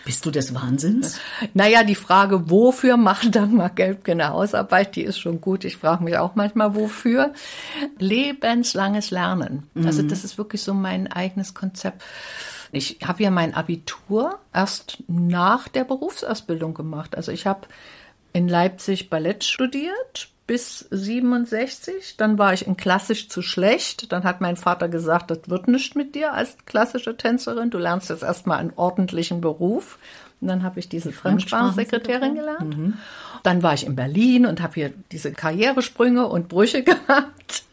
Bist 0.07 0.25
du 0.25 0.31
des 0.31 0.55
Wahnsinns? 0.55 1.21
Naja, 1.53 1.85
die 1.85 1.95
Frage, 1.95 2.49
wofür 2.49 2.97
macht 2.97 3.35
Dagmar 3.35 3.69
Gelbke 3.69 4.13
eine 4.13 4.31
Hausarbeit, 4.31 4.97
die 4.97 5.03
ist 5.03 5.19
schon 5.19 5.43
gut. 5.43 5.67
Ich 5.67 5.77
frage 5.77 6.03
mich 6.03 6.17
auch 6.17 6.35
manchmal, 6.37 6.75
wofür. 6.75 7.35
Lebenslanges 7.99 9.11
Lernen. 9.11 9.69
Also 9.85 10.01
das 10.01 10.25
ist 10.25 10.39
wirklich 10.39 10.63
so 10.63 10.73
mein 10.73 11.13
eigenes 11.13 11.53
Konzept. 11.53 12.03
Ich 12.73 12.99
habe 13.05 13.23
ja 13.23 13.31
mein 13.31 13.55
Abitur 13.55 14.39
erst 14.53 15.03
nach 15.09 15.69
der 15.69 15.85
Berufsausbildung 15.85 16.75
gemacht. 16.75 17.17
Also 17.17 17.33
ich 17.33 17.47
habe 17.47 17.69
in 18.33 18.49
Leipzig 18.49 19.11
Ballett 19.11 19.45
studiert 19.45 20.29
bis 20.47 20.81
67. 20.91 22.17
Dann 22.17 22.39
war 22.39 22.55
ich 22.55 22.67
in 22.67 22.77
Klassisch 22.77 23.29
zu 23.29 23.43
schlecht. 23.43 24.13
Dann 24.13 24.25
hat 24.25 24.41
mein 24.41 24.57
Vater 24.57 24.89
gesagt, 24.89 25.31
das 25.31 25.41
wird 25.47 25.69
nicht 25.69 25.95
mit 25.95 26.15
dir 26.15 26.33
als 26.33 26.57
klassische 26.67 27.17
Tänzerin. 27.17 27.71
Du 27.71 27.79
lernst 27.79 28.11
jetzt 28.11 28.23
erstmal 28.23 28.59
einen 28.59 28.73
ordentlichen 28.75 29.41
Beruf. 29.41 29.99
Und 30.41 30.49
dann 30.49 30.63
habe 30.63 30.79
ich 30.79 30.89
diese 30.89 31.13
Fremdsprachensekretärin 31.13 32.35
gelernt. 32.37 32.77
Mhm. 32.77 32.95
Dann 33.43 33.63
war 33.63 33.75
ich 33.75 33.87
in 33.87 33.97
Berlin 33.97 34.47
und 34.47 34.63
habe 34.63 34.75
hier 34.75 34.93
diese 35.11 35.33
Karrieresprünge 35.33 36.27
und 36.27 36.49
Brüche 36.49 36.83
gehabt. 36.85 37.65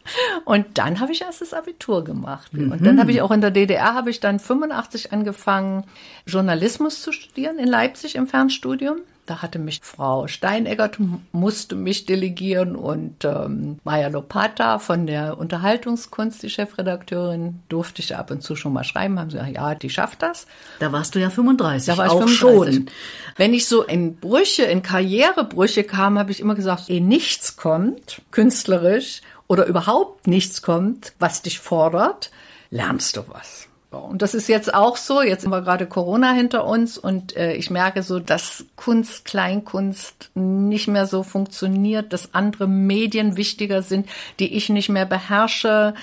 Und 0.45 0.77
dann 0.77 0.99
habe 0.99 1.11
ich 1.11 1.21
erst 1.21 1.41
das 1.41 1.53
Abitur 1.53 2.03
gemacht. 2.03 2.53
Mhm. 2.53 2.71
Und 2.71 2.85
dann 2.85 2.99
habe 2.99 3.11
ich 3.11 3.21
auch 3.21 3.31
in 3.31 3.41
der 3.41 3.51
DDR, 3.51 3.93
habe 3.93 4.09
ich 4.09 4.19
dann 4.19 4.39
85 4.39 5.13
angefangen, 5.13 5.83
Journalismus 6.25 7.01
zu 7.01 7.11
studieren 7.11 7.57
in 7.59 7.67
Leipzig 7.67 8.15
im 8.15 8.27
Fernstudium. 8.27 8.97
Da 9.25 9.41
hatte 9.41 9.57
mich 9.57 9.79
Frau 9.81 10.27
Steineggert, 10.27 10.97
musste 11.31 11.75
mich 11.75 12.05
delegieren 12.05 12.75
und 12.75 13.25
ähm, 13.25 13.79
Maja 13.83 14.09
Lopata 14.09 14.77
von 14.77 15.07
der 15.07 15.37
Unterhaltungskunst, 15.39 16.43
die 16.43 16.49
Chefredakteurin, 16.49 17.61
durfte 17.67 18.01
ich 18.01 18.15
ab 18.15 18.29
und 18.29 18.43
zu 18.43 18.55
schon 18.55 18.73
mal 18.73 18.83
schreiben. 18.83 19.19
Haben 19.19 19.31
sie 19.31 19.37
gesagt, 19.37 19.55
ja, 19.55 19.75
die 19.75 19.89
schafft 19.89 20.21
das. 20.21 20.45
Da 20.79 20.91
warst 20.91 21.15
du 21.15 21.19
ja 21.19 21.29
35. 21.29 21.87
Da 21.87 21.97
war 21.97 22.05
ich 22.05 22.11
auch 22.11 22.27
35. 22.27 22.75
schon. 22.75 22.89
Wenn 23.35 23.53
ich 23.53 23.67
so 23.67 23.83
in 23.83 24.17
Brüche, 24.17 24.63
in 24.63 24.83
Karrierebrüche 24.83 25.83
kam, 25.83 26.19
habe 26.19 26.31
ich 26.31 26.39
immer 26.39 26.55
gesagt, 26.55 26.89
eh 26.89 26.99
nichts 26.99 27.55
kommt, 27.55 28.21
künstlerisch, 28.31 29.21
oder 29.47 29.65
überhaupt 29.65 30.27
nichts 30.27 30.61
kommt, 30.61 31.13
was 31.19 31.41
dich 31.41 31.59
fordert, 31.59 32.31
lernst 32.69 33.17
du 33.17 33.23
was. 33.27 33.67
Und 33.99 34.21
das 34.21 34.33
ist 34.33 34.47
jetzt 34.47 34.73
auch 34.73 34.97
so. 34.97 35.21
Jetzt 35.21 35.45
haben 35.45 35.51
wir 35.51 35.61
gerade 35.61 35.87
Corona 35.87 36.31
hinter 36.31 36.65
uns 36.65 36.97
und 36.97 37.35
äh, 37.35 37.53
ich 37.53 37.69
merke 37.69 38.03
so, 38.03 38.19
dass 38.19 38.65
Kunst, 38.75 39.25
Kleinkunst 39.25 40.31
nicht 40.35 40.87
mehr 40.87 41.07
so 41.07 41.23
funktioniert, 41.23 42.13
dass 42.13 42.33
andere 42.33 42.67
Medien 42.67 43.37
wichtiger 43.37 43.81
sind, 43.81 44.07
die 44.39 44.55
ich 44.55 44.69
nicht 44.69 44.89
mehr 44.89 45.05
beherrsche. 45.05 45.93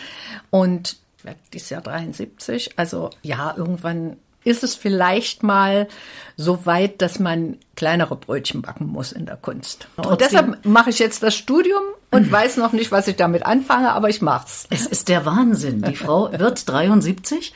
Und 0.51 0.97
ich 1.19 1.25
werde 1.25 1.41
dieses 1.53 1.71
Jahr 1.71 1.83
73. 1.83 2.79
Also 2.79 3.11
ja, 3.23 3.55
irgendwann 3.57 4.17
ist 4.45 4.65
es 4.65 4.75
vielleicht 4.75 5.43
mal 5.43 5.89
so 6.37 6.67
weit, 6.67 7.03
dass 7.03 7.19
man 7.19 7.59
kleinere 7.77 8.17
Brötchen 8.17 8.63
backen 8.63 8.87
muss 8.87 9.13
in 9.13 9.27
der 9.27 9.37
Kunst. 9.37 9.89
Trotzdem. 9.97 10.13
Und 10.13 10.21
deshalb 10.21 10.65
mache 10.65 10.91
ich 10.91 10.99
jetzt 10.99 11.23
das 11.23 11.35
Studium 11.35 11.83
und 12.11 12.31
weiß 12.33 12.57
noch 12.57 12.73
nicht, 12.73 12.93
was 12.93 13.09
ich 13.09 13.17
damit 13.17 13.45
anfange, 13.45 13.93
aber 13.93 14.09
ich 14.09 14.23
mach's. 14.23 14.67
Es 14.71 14.87
ist 14.87 15.09
der 15.09 15.25
Wahnsinn. 15.25 15.83
Die 15.83 15.97
Frau 15.97 16.31
wird 16.33 16.69
73 16.69 17.55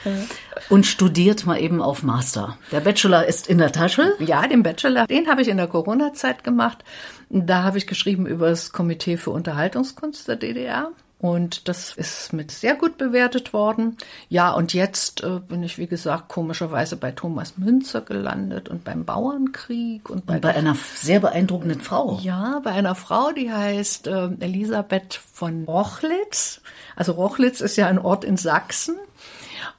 und 0.69 0.87
studiert 0.87 1.47
mal 1.47 1.61
eben 1.61 1.83
auf 1.83 2.03
Master. 2.03 2.59
Der 2.73 2.81
Bachelor 2.81 3.27
ist 3.27 3.49
in 3.49 3.59
der 3.59 3.73
Tasche. 3.73 4.15
Ja, 4.19 4.47
den 4.47 4.63
Bachelor, 4.63 5.07
den 5.07 5.29
habe 5.29 5.43
ich 5.43 5.49
in 5.49 5.57
der 5.57 5.69
Corona-Zeit 5.69 6.45
gemacht. 6.45 6.85
Da 7.29 7.63
habe 7.63 7.79
ich 7.79 7.87
geschrieben 7.87 8.27
über 8.27 8.51
das 8.51 8.73
Komitee 8.73 9.17
für 9.17 9.31
Unterhaltungskunst 9.31 10.29
der 10.29 10.37
DDR. 10.37 10.93
Und 11.19 11.67
das 11.69 11.95
ist 11.95 12.35
mit 12.35 12.51
sehr 12.51 12.75
gut 12.75 12.99
bewertet 12.99 13.55
worden. 13.55 13.97
Ja, 14.29 14.53
und 14.53 14.75
jetzt 14.75 15.23
äh, 15.25 15.41
bin 15.41 15.63
ich, 15.63 15.79
wie 15.79 15.87
gesagt, 15.87 16.29
komischerweise 16.29 16.97
bei 16.97 17.11
Thomas 17.11 17.57
Münzer 17.57 18.03
gelandet 18.03 18.69
und 18.69 18.85
beim 18.85 19.07
Bauernkrieg 19.07 20.11
und 20.11 20.27
bei, 20.27 20.35
und 20.35 20.41
bei 20.43 20.55
einer 20.55 20.77
sehr 20.95 21.21
beeindruckenden 21.21 21.81
Frau. 21.81 22.19
Ja, 22.23 22.61
bei 22.63 22.73
einer 22.73 22.95
Frau, 22.95 23.33
die 23.33 23.51
heißt 23.51 24.09
äh, 24.09 24.29
Elisabeth 24.41 25.19
von 25.33 25.65
Rochlitz. 25.65 26.61
Also 26.97 27.13
Rochlitz 27.13 27.63
ist 27.63 27.77
ja 27.77 27.87
ein 27.87 27.99
Ort 27.99 28.23
in 28.23 28.37
Sachsen. 28.37 28.97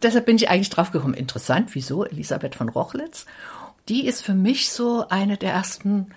Deshalb 0.01 0.25
bin 0.25 0.37
ich 0.37 0.49
eigentlich 0.49 0.71
drauf 0.71 0.91
gekommen. 0.91 1.13
Interessant, 1.13 1.75
wieso 1.75 2.03
Elisabeth 2.03 2.55
von 2.55 2.69
Rochlitz? 2.69 3.27
Die 3.89 4.07
ist 4.07 4.23
für 4.23 4.33
mich 4.33 4.71
so 4.71 5.07
eine 5.07 5.37
der 5.37 5.53
ersten 5.53 6.07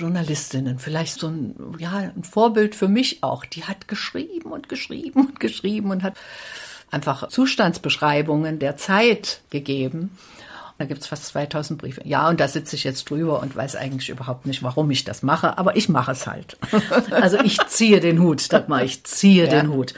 Journalistinnen, 0.00 0.78
vielleicht 0.78 1.20
so 1.20 1.28
ein, 1.28 1.54
ja, 1.78 1.90
ein 1.92 2.24
Vorbild 2.24 2.74
für 2.74 2.88
mich 2.88 3.22
auch. 3.22 3.44
Die 3.44 3.64
hat 3.64 3.88
geschrieben 3.88 4.50
und 4.50 4.68
geschrieben 4.68 5.26
und 5.26 5.40
geschrieben 5.40 5.90
und 5.90 6.02
hat 6.02 6.14
einfach 6.90 7.28
Zustandsbeschreibungen 7.28 8.58
der 8.58 8.76
Zeit 8.76 9.42
gegeben. 9.50 10.16
Da 10.78 10.86
gibt's 10.86 11.06
fast 11.06 11.26
2000 11.26 11.78
Briefe. 11.78 12.00
Ja, 12.06 12.28
und 12.30 12.40
da 12.40 12.48
sitze 12.48 12.74
ich 12.74 12.84
jetzt 12.84 13.10
drüber 13.10 13.40
und 13.40 13.54
weiß 13.54 13.76
eigentlich 13.76 14.08
überhaupt 14.08 14.46
nicht, 14.46 14.62
warum 14.62 14.90
ich 14.90 15.04
das 15.04 15.22
mache, 15.22 15.58
aber 15.58 15.76
ich 15.76 15.90
mache 15.90 16.12
es 16.12 16.26
halt. 16.26 16.56
Also 17.10 17.38
ich 17.40 17.58
ziehe 17.66 18.00
den 18.00 18.20
Hut, 18.20 18.50
Dagmar, 18.50 18.82
ich 18.82 19.04
ziehe 19.04 19.44
ja. 19.44 19.50
den 19.50 19.70
Hut. 19.70 19.92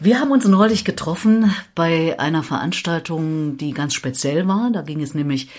Wir 0.00 0.20
haben 0.20 0.32
uns 0.32 0.44
neulich 0.46 0.84
getroffen 0.84 1.54
bei 1.74 2.18
einer 2.18 2.42
Veranstaltung, 2.42 3.58
die 3.58 3.72
ganz 3.72 3.94
speziell 3.94 4.48
war. 4.48 4.70
Da 4.72 4.82
ging 4.82 5.00
es 5.00 5.14
nämlich 5.14 5.50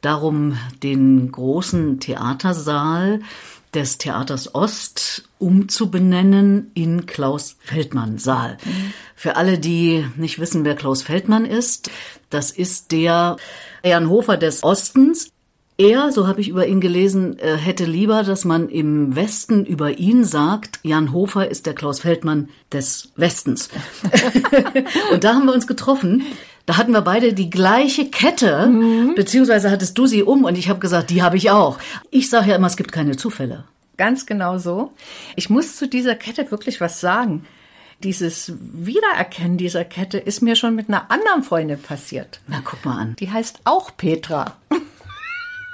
darum, 0.00 0.58
den 0.82 1.30
großen 1.32 2.00
Theatersaal 2.00 3.20
des 3.74 3.98
Theaters 3.98 4.54
Ost 4.54 5.28
umzubenennen 5.38 6.70
in 6.74 7.06
Klaus 7.06 7.56
Feldmann 7.60 8.18
Saal. 8.18 8.56
Mhm. 8.64 8.92
Für 9.14 9.36
alle, 9.36 9.58
die 9.58 10.06
nicht 10.16 10.38
wissen, 10.38 10.64
wer 10.64 10.74
Klaus 10.74 11.02
Feldmann 11.02 11.44
ist, 11.44 11.90
das 12.30 12.50
ist 12.50 12.92
der 12.92 13.36
Ehrenhofer 13.82 14.36
des 14.36 14.62
Ostens. 14.62 15.30
Er, 15.76 16.10
so 16.10 16.26
habe 16.26 16.40
ich 16.40 16.48
über 16.48 16.66
ihn 16.66 16.80
gelesen, 16.80 17.38
äh, 17.38 17.56
hätte 17.56 17.84
lieber, 17.84 18.24
dass 18.24 18.44
man 18.44 18.68
im 18.68 19.14
Westen 19.14 19.64
über 19.64 19.96
ihn 19.98 20.24
sagt, 20.24 20.80
Jan 20.82 21.12
Hofer 21.12 21.48
ist 21.48 21.66
der 21.66 21.74
Klaus 21.74 22.00
Feldmann 22.00 22.48
des 22.72 23.12
Westens. 23.14 23.68
und 25.12 25.22
da 25.22 25.34
haben 25.34 25.46
wir 25.46 25.54
uns 25.54 25.68
getroffen 25.68 26.24
da 26.68 26.76
hatten 26.76 26.92
wir 26.92 27.00
beide 27.00 27.32
die 27.32 27.48
gleiche 27.48 28.10
Kette, 28.10 28.66
mhm. 28.66 29.14
beziehungsweise 29.14 29.70
hattest 29.70 29.96
du 29.96 30.06
sie 30.06 30.22
um 30.22 30.44
und 30.44 30.58
ich 30.58 30.68
habe 30.68 30.80
gesagt, 30.80 31.08
die 31.08 31.22
habe 31.22 31.38
ich 31.38 31.50
auch. 31.50 31.78
Ich 32.10 32.28
sage 32.28 32.50
ja 32.50 32.56
immer, 32.56 32.66
es 32.66 32.76
gibt 32.76 32.92
keine 32.92 33.16
Zufälle. 33.16 33.64
Ganz 33.96 34.26
genau 34.26 34.58
so. 34.58 34.92
Ich 35.34 35.48
muss 35.48 35.76
zu 35.76 35.88
dieser 35.88 36.14
Kette 36.14 36.50
wirklich 36.50 36.78
was 36.82 37.00
sagen. 37.00 37.46
Dieses 38.02 38.52
Wiedererkennen 38.60 39.56
dieser 39.56 39.86
Kette 39.86 40.18
ist 40.18 40.42
mir 40.42 40.56
schon 40.56 40.74
mit 40.74 40.90
einer 40.90 41.10
anderen 41.10 41.42
Freundin 41.42 41.80
passiert. 41.80 42.40
Na, 42.48 42.60
guck 42.62 42.84
mal 42.84 42.98
an. 42.98 43.16
Die 43.18 43.30
heißt 43.30 43.60
auch 43.64 43.96
Petra. 43.96 44.58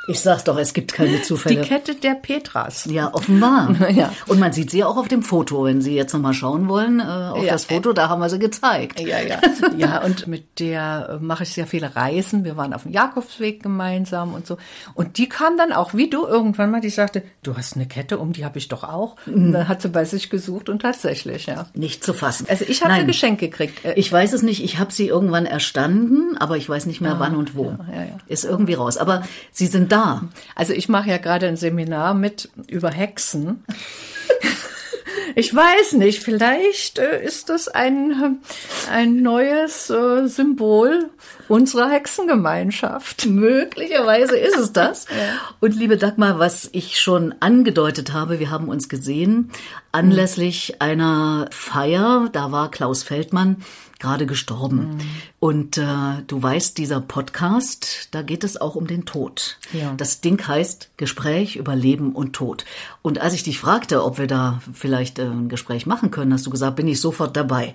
Ich 0.07 0.21
sag's 0.21 0.45
doch, 0.45 0.59
es 0.59 0.75
gibt 0.75 0.93
keine 0.93 1.23
Zufälle. 1.23 1.63
Die 1.63 1.69
Kette 1.69 1.95
der 1.95 2.15
Petras. 2.15 2.85
Ja, 2.87 3.13
offenbar. 3.15 3.75
ja. 3.91 4.13
Und 4.27 4.39
man 4.39 4.53
sieht 4.53 4.71
sie 4.71 4.85
auch 4.85 4.97
auf 4.97 5.09
dem 5.09 5.23
Foto, 5.23 5.65
wenn 5.65 5.81
Sie 5.81 5.95
jetzt 5.95 6.13
nochmal 6.13 6.35
schauen 6.35 6.69
wollen, 6.69 7.01
äh, 7.01 7.03
auf 7.03 7.43
ja. 7.43 7.53
das 7.53 7.65
Foto, 7.65 7.93
da 7.93 8.09
haben 8.09 8.21
wir 8.21 8.29
sie 8.29 8.39
gezeigt. 8.39 9.01
Ja, 9.01 9.21
ja. 9.21 9.39
ja, 9.77 10.03
und 10.03 10.27
mit 10.27 10.61
der 10.61 11.19
äh, 11.21 11.25
mache 11.25 11.45
ich 11.45 11.53
sehr 11.53 11.67
viele 11.67 11.97
Reisen. 11.97 12.45
Wir 12.45 12.57
waren 12.57 12.75
auf 12.75 12.83
dem 12.83 12.93
Jakobsweg 12.93 13.63
gemeinsam 13.63 14.35
und 14.35 14.47
so. 14.47 14.59
Und 14.95 15.19
die 15.19 15.29
kam 15.29 15.57
dann 15.57 15.73
auch, 15.73 15.95
wie 15.95 16.11
du 16.11 16.27
irgendwann 16.27 16.71
mal, 16.71 16.81
die 16.81 16.91
sagte, 16.91 17.23
du 17.43 17.57
hast 17.57 17.77
eine 17.77 17.87
Kette 17.87 18.19
um, 18.19 18.33
die 18.33 18.45
habe 18.45 18.59
ich 18.59 18.69
doch 18.69 18.85
auch. 18.85 19.17
Und 19.27 19.53
dann 19.53 19.69
hat 19.69 19.83
sie 19.83 19.89
bei 19.89 20.05
sich 20.05 20.29
gesucht 20.31 20.69
und 20.69 20.83
tatsächlich, 20.83 21.47
ja. 21.47 21.67
Nicht 21.75 22.05
zu 22.05 22.13
fassen. 22.13 22.47
Also 22.49 22.65
ich 22.69 22.83
habe 22.83 22.93
ein 22.93 23.07
Geschenk 23.07 23.41
gekriegt. 23.41 23.85
Äh, 23.85 23.95
ich 23.95 24.13
weiß 24.13 24.33
es 24.33 24.43
nicht, 24.43 24.63
ich 24.63 24.79
habe 24.79 24.93
sie 24.93 25.09
irgendwann 25.09 25.47
erstanden, 25.47 26.37
aber 26.39 26.57
ich 26.57 26.69
weiß 26.69 26.87
nicht 26.87 27.01
mehr 27.01 27.15
ah, 27.15 27.21
wann 27.21 27.37
und 27.37 27.55
wo. 27.55 27.75
Ja, 27.93 28.03
ja, 28.03 28.19
Ist 28.27 28.45
irgendwie 28.45 28.75
raus. 28.75 28.99
Aber 28.99 29.23
sie 29.51 29.67
sind 29.67 29.94
da. 29.95 30.23
Also 30.55 30.73
ich 30.73 30.89
mache 30.89 31.11
ja 31.11 31.19
gerade 31.19 31.47
ein 31.47 31.57
Seminar 31.57 32.15
mit 32.15 32.51
über 32.69 32.91
Hexen. 32.91 33.65
Ich 35.37 35.53
weiß 35.53 35.95
nicht, 35.95 36.23
vielleicht 36.23 36.99
äh, 36.99 37.25
ist 37.25 37.49
das 37.49 37.67
ein, 37.67 38.39
ein 38.91 39.23
neues 39.23 39.91
äh, 39.91 40.29
Symbol 40.29 41.11
unserer 41.49 41.91
Hexengemeinschaft. 41.91 43.27
Möglicherweise 43.27 44.37
ist 44.37 44.57
es 44.57 44.73
das. 44.73 45.07
Ja. 45.15 45.41
Und 45.61 45.77
liebe 45.77 45.97
Dagmar, 45.97 46.39
was 46.39 46.69
ich 46.73 47.01
schon 47.01 47.35
angedeutet 47.39 48.13
habe, 48.13 48.41
wir 48.41 48.51
haben 48.51 48.69
uns 48.69 48.89
gesehen 48.89 49.51
anlässlich 49.93 50.81
einer 50.81 51.47
Feier, 51.51 52.29
da 52.33 52.51
war 52.51 52.71
Klaus 52.71 53.03
Feldmann 53.05 53.59
gerade 54.05 54.27
gestorben. 54.27 54.97
Mhm. 54.97 55.01
Und 55.41 55.79
äh, 55.79 56.23
du 56.27 56.43
weißt, 56.43 56.79
dieser 56.79 57.01
Podcast, 57.01 58.09
da 58.13 58.23
geht 58.23 58.45
es 58.45 58.61
auch 58.61 58.77
um 58.77 58.87
den 58.87 59.07
Tod. 59.07 59.59
Ja. 59.73 59.95
Das 59.97 60.21
Ding 60.21 60.47
heißt 60.47 60.91
Gespräch 60.97 61.57
über 61.57 61.75
Leben 61.75 62.13
und 62.13 62.35
Tod. 62.35 62.65
Und 63.03 63.21
als 63.21 63.35
ich 63.35 63.43
dich 63.43 63.59
fragte, 63.59 64.05
ob 64.05 64.19
wir 64.19 64.27
da 64.27 64.61
vielleicht 64.73 65.19
äh, 65.19 65.25
ein 65.25 65.49
Gespräch 65.49 65.87
machen 65.87 66.11
können, 66.11 66.33
hast 66.33 66.47
du 66.47 66.51
gesagt, 66.51 66.77
bin 66.77 66.87
ich 66.87 67.01
sofort 67.01 67.37
dabei. 67.37 67.75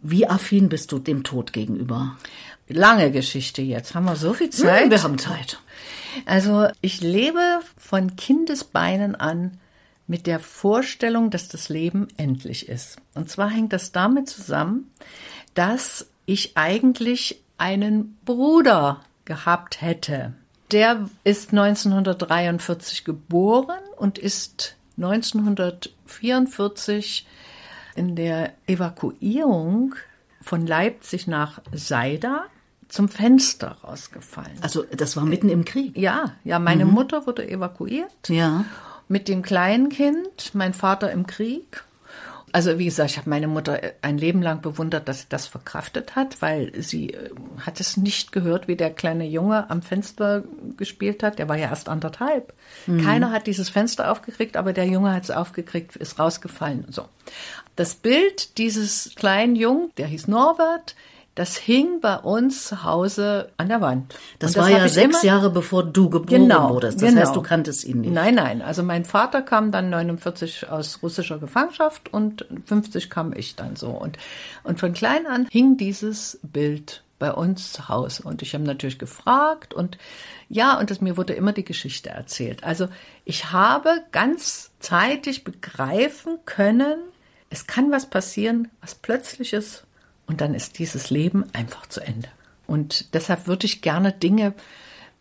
Wie 0.00 0.28
affin 0.28 0.68
bist 0.68 0.92
du 0.92 0.98
dem 0.98 1.24
Tod 1.24 1.52
gegenüber? 1.52 2.16
Lange 2.68 3.10
Geschichte 3.10 3.60
jetzt. 3.62 3.94
Haben 3.94 4.06
wir 4.06 4.16
so 4.16 4.32
viel 4.32 4.50
Zeit? 4.50 4.84
Ja, 4.84 4.90
wir 4.90 5.02
haben 5.02 5.18
Zeit. 5.18 5.58
Also 6.24 6.68
ich 6.80 7.00
lebe 7.00 7.60
von 7.76 8.16
Kindesbeinen 8.16 9.14
an 9.14 9.58
mit 10.06 10.26
der 10.26 10.40
Vorstellung, 10.40 11.30
dass 11.30 11.48
das 11.48 11.68
Leben 11.68 12.08
endlich 12.16 12.68
ist. 12.68 12.98
Und 13.14 13.30
zwar 13.30 13.50
hängt 13.50 13.72
das 13.72 13.92
damit 13.92 14.28
zusammen, 14.28 14.90
dass 15.54 16.06
ich 16.26 16.56
eigentlich 16.56 17.42
einen 17.58 18.16
Bruder 18.24 19.00
gehabt 19.24 19.80
hätte. 19.80 20.34
Der 20.70 21.08
ist 21.24 21.50
1943 21.52 23.04
geboren 23.04 23.78
und 23.96 24.18
ist 24.18 24.76
1944 24.96 27.26
in 27.96 28.16
der 28.16 28.52
Evakuierung 28.66 29.94
von 30.40 30.66
Leipzig 30.66 31.26
nach 31.26 31.60
Seida 31.72 32.44
zum 32.88 33.08
Fenster 33.08 33.76
rausgefallen. 33.84 34.58
Also 34.60 34.82
das 34.84 35.16
war 35.16 35.24
mitten 35.24 35.48
im 35.48 35.64
Krieg. 35.64 35.96
Ja, 35.96 36.32
ja, 36.44 36.58
meine 36.58 36.84
Mutter 36.86 37.26
wurde 37.26 37.48
evakuiert 37.48 38.28
Ja. 38.28 38.64
mit 39.08 39.28
dem 39.28 39.42
kleinen 39.42 39.88
Kind, 39.88 40.54
mein 40.54 40.74
Vater 40.74 41.10
im 41.12 41.26
Krieg. 41.26 41.84
Also 42.54 42.78
wie 42.78 42.84
gesagt, 42.84 43.10
ich 43.10 43.16
habe 43.18 43.28
meine 43.28 43.48
Mutter 43.48 43.80
ein 44.00 44.16
Leben 44.16 44.40
lang 44.40 44.60
bewundert, 44.60 45.08
dass 45.08 45.22
sie 45.22 45.26
das 45.28 45.48
verkraftet 45.48 46.14
hat, 46.14 46.40
weil 46.40 46.70
sie 46.80 47.10
äh, 47.10 47.30
hat 47.66 47.80
es 47.80 47.96
nicht 47.96 48.30
gehört, 48.30 48.68
wie 48.68 48.76
der 48.76 48.90
kleine 48.90 49.26
Junge 49.26 49.68
am 49.70 49.82
Fenster 49.82 50.44
gespielt 50.76 51.24
hat. 51.24 51.40
Der 51.40 51.48
war 51.48 51.56
ja 51.56 51.70
erst 51.70 51.88
anderthalb. 51.88 52.54
Keiner 52.86 53.32
hat 53.32 53.48
dieses 53.48 53.70
Fenster 53.70 54.08
aufgekriegt, 54.08 54.56
aber 54.56 54.72
der 54.72 54.86
Junge 54.86 55.12
hat 55.12 55.24
es 55.24 55.32
aufgekriegt, 55.32 55.96
ist 55.96 56.20
rausgefallen. 56.20 56.86
So. 56.90 57.08
Das 57.74 57.96
Bild 57.96 58.56
dieses 58.56 59.16
kleinen 59.16 59.56
Jungen, 59.56 59.90
der 59.96 60.06
hieß 60.06 60.28
Norbert, 60.28 60.94
das 61.34 61.56
hing 61.56 62.00
bei 62.00 62.16
uns 62.16 62.66
zu 62.66 62.84
Hause 62.84 63.50
an 63.56 63.68
der 63.68 63.80
Wand. 63.80 64.14
Das, 64.38 64.54
Und 64.54 64.62
war 64.62 64.70
ja 64.70 64.86
sechs 64.88 65.16
immer- 65.22 65.24
Jahre 65.24 65.50
bevor 65.50 65.82
du 65.82 66.08
geboren 66.08 66.42
Genau, 66.42 66.70
wurdest. 66.74 67.02
Das 67.02 67.08
genau. 67.08 67.20
heißt, 67.22 67.34
du 67.34 67.42
kanntest 67.42 67.84
ihn 67.84 68.02
nicht. 68.02 68.12
Nein, 68.12 68.36
nein. 68.36 68.62
Also 68.62 68.82
mein 68.82 69.04
Vater 69.04 69.42
kam 69.42 69.72
dann 69.72 69.90
49 69.90 70.70
aus 70.70 71.00
russischer 71.02 71.38
Gefangenschaft 71.38 72.12
und 72.12 72.46
50 72.66 73.10
kam 73.10 73.32
ich 73.32 73.56
dann 73.56 73.74
so. 73.76 73.88
Und, 73.88 74.16
und 74.62 74.78
von 74.78 74.92
klein 74.92 75.26
an 75.26 75.48
hing 75.50 75.76
dieses 75.76 76.38
Bild 76.42 77.02
bei 77.18 77.32
uns 77.32 77.72
zu 77.72 77.88
Hause. 77.88 78.22
Und 78.24 78.42
ich 78.42 78.54
habe 78.54 78.64
natürlich 78.64 78.98
gefragt 78.98 79.72
und 79.74 79.98
ja, 80.48 80.78
und 80.78 80.90
das, 80.90 81.00
mir 81.00 81.16
wurde 81.16 81.32
immer 81.32 81.52
die 81.52 81.64
Geschichte 81.64 82.10
erzählt. 82.10 82.62
Also 82.64 82.88
ich 83.24 83.50
habe 83.50 84.02
ganz 84.12 84.70
zeitig 84.78 85.42
begreifen 85.42 86.38
können, 86.44 86.98
es 87.50 87.66
kann 87.66 87.90
was 87.90 88.06
passieren, 88.10 88.68
was 88.80 88.94
plötzliches 88.96 89.83
und 90.26 90.40
dann 90.40 90.54
ist 90.54 90.78
dieses 90.78 91.10
Leben 91.10 91.44
einfach 91.52 91.86
zu 91.86 92.00
Ende. 92.00 92.28
Und 92.66 93.14
deshalb 93.14 93.46
würde 93.46 93.66
ich 93.66 93.82
gerne 93.82 94.12
Dinge 94.12 94.54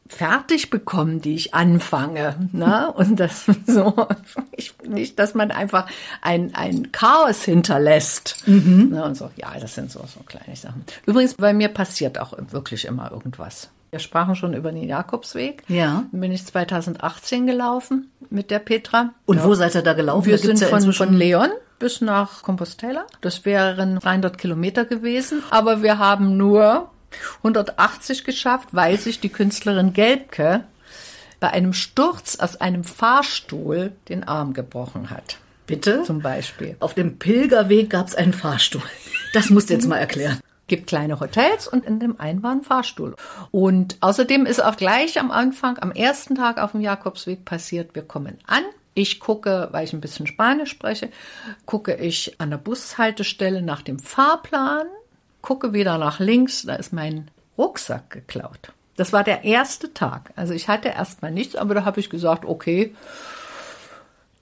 fertig 0.07 0.69
bekommen, 0.69 1.21
die 1.21 1.35
ich 1.35 1.53
anfange. 1.53 2.49
Ne? 2.51 2.91
Und 2.95 3.19
das 3.19 3.45
so, 3.67 4.07
ich, 4.51 4.73
nicht, 4.87 5.19
dass 5.19 5.33
man 5.33 5.51
einfach 5.51 5.87
ein, 6.21 6.53
ein 6.55 6.91
Chaos 6.91 7.43
hinterlässt. 7.43 8.43
Ne? 8.91 9.03
Und 9.03 9.15
so, 9.15 9.29
ja, 9.35 9.53
das 9.59 9.75
sind 9.75 9.91
so, 9.91 9.99
so 9.99 10.21
kleine 10.25 10.55
Sachen. 10.55 10.85
Übrigens, 11.05 11.35
bei 11.35 11.53
mir 11.53 11.69
passiert 11.69 12.19
auch 12.19 12.33
wirklich 12.51 12.85
immer 12.85 13.11
irgendwas. 13.11 13.69
Wir 13.91 13.99
sprachen 13.99 14.35
schon 14.35 14.53
über 14.53 14.71
den 14.71 14.87
Jakobsweg. 14.87 15.63
Ja. 15.67 16.05
Dann 16.11 16.21
bin 16.21 16.31
ich 16.31 16.45
2018 16.45 17.45
gelaufen 17.45 18.09
mit 18.31 18.49
der 18.49 18.59
Petra. 18.59 19.13
Und 19.25 19.43
wo 19.43 19.53
seid 19.53 19.75
ihr 19.75 19.83
da 19.83 19.93
gelaufen? 19.93 20.25
Wir 20.25 20.37
da 20.37 20.43
sind 20.43 20.59
ja 20.59 20.67
von, 20.67 20.91
von 20.93 21.13
Leon 21.13 21.49
bis 21.83 21.99
nach 21.99 22.43
Compostela. 22.43 23.05
Das 23.19 23.43
wären 23.43 23.99
300 23.99 24.37
Kilometer 24.37 24.85
gewesen, 24.85 25.43
aber 25.49 25.83
wir 25.83 25.97
haben 25.97 26.37
nur 26.37 26.89
180 27.39 28.23
geschafft, 28.23 28.69
weil 28.71 28.97
sich 28.97 29.19
die 29.19 29.27
Künstlerin 29.27 29.91
Gelbke 29.91 30.63
bei 31.41 31.49
einem 31.49 31.73
Sturz 31.73 32.37
aus 32.37 32.55
einem 32.55 32.85
Fahrstuhl 32.85 33.91
den 34.07 34.23
Arm 34.23 34.53
gebrochen 34.53 35.09
hat. 35.09 35.39
Bitte? 35.67 36.03
Zum 36.03 36.21
Beispiel. 36.21 36.77
Auf 36.79 36.93
dem 36.93 37.19
Pilgerweg 37.19 37.89
gab 37.89 38.07
es 38.07 38.15
einen 38.15 38.31
Fahrstuhl. 38.31 38.81
Das 39.33 39.49
musst 39.49 39.69
du 39.69 39.73
jetzt 39.73 39.85
mal 39.85 39.97
erklären. 39.97 40.39
gibt 40.67 40.87
kleine 40.87 41.19
Hotels 41.19 41.67
und 41.67 41.83
in 41.83 41.99
dem 41.99 42.17
einen 42.17 42.43
war 42.43 42.51
ein 42.51 42.63
Fahrstuhl. 42.63 43.17
Und 43.51 43.97
außerdem 43.99 44.45
ist 44.45 44.63
auch 44.63 44.77
gleich 44.77 45.19
am 45.19 45.31
Anfang, 45.31 45.77
am 45.79 45.91
ersten 45.91 46.35
Tag 46.35 46.61
auf 46.61 46.71
dem 46.71 46.79
Jakobsweg 46.79 47.43
passiert, 47.43 47.93
wir 47.93 48.03
kommen 48.03 48.37
an. 48.47 48.63
Ich 48.93 49.19
gucke, 49.19 49.69
weil 49.71 49.85
ich 49.85 49.93
ein 49.93 50.01
bisschen 50.01 50.27
Spanisch 50.27 50.69
spreche, 50.69 51.09
gucke 51.65 51.95
ich 51.95 52.39
an 52.39 52.51
der 52.51 52.57
Bushaltestelle 52.57 53.61
nach 53.61 53.81
dem 53.81 53.99
Fahrplan, 53.99 54.85
gucke 55.41 55.73
wieder 55.73 55.97
nach 55.97 56.19
links, 56.19 56.63
da 56.63 56.75
ist 56.75 56.93
mein 56.93 57.29
Rucksack 57.57 58.09
geklaut. 58.09 58.71
Das 58.95 59.11
war 59.11 59.23
der 59.23 59.43
erste 59.43 59.93
Tag. 59.93 60.31
Also 60.35 60.53
ich 60.53 60.67
hatte 60.67 60.89
erstmal 60.89 61.31
nichts, 61.31 61.55
aber 61.55 61.73
da 61.73 61.85
habe 61.85 61.99
ich 61.99 62.09
gesagt, 62.09 62.45
okay, 62.45 62.93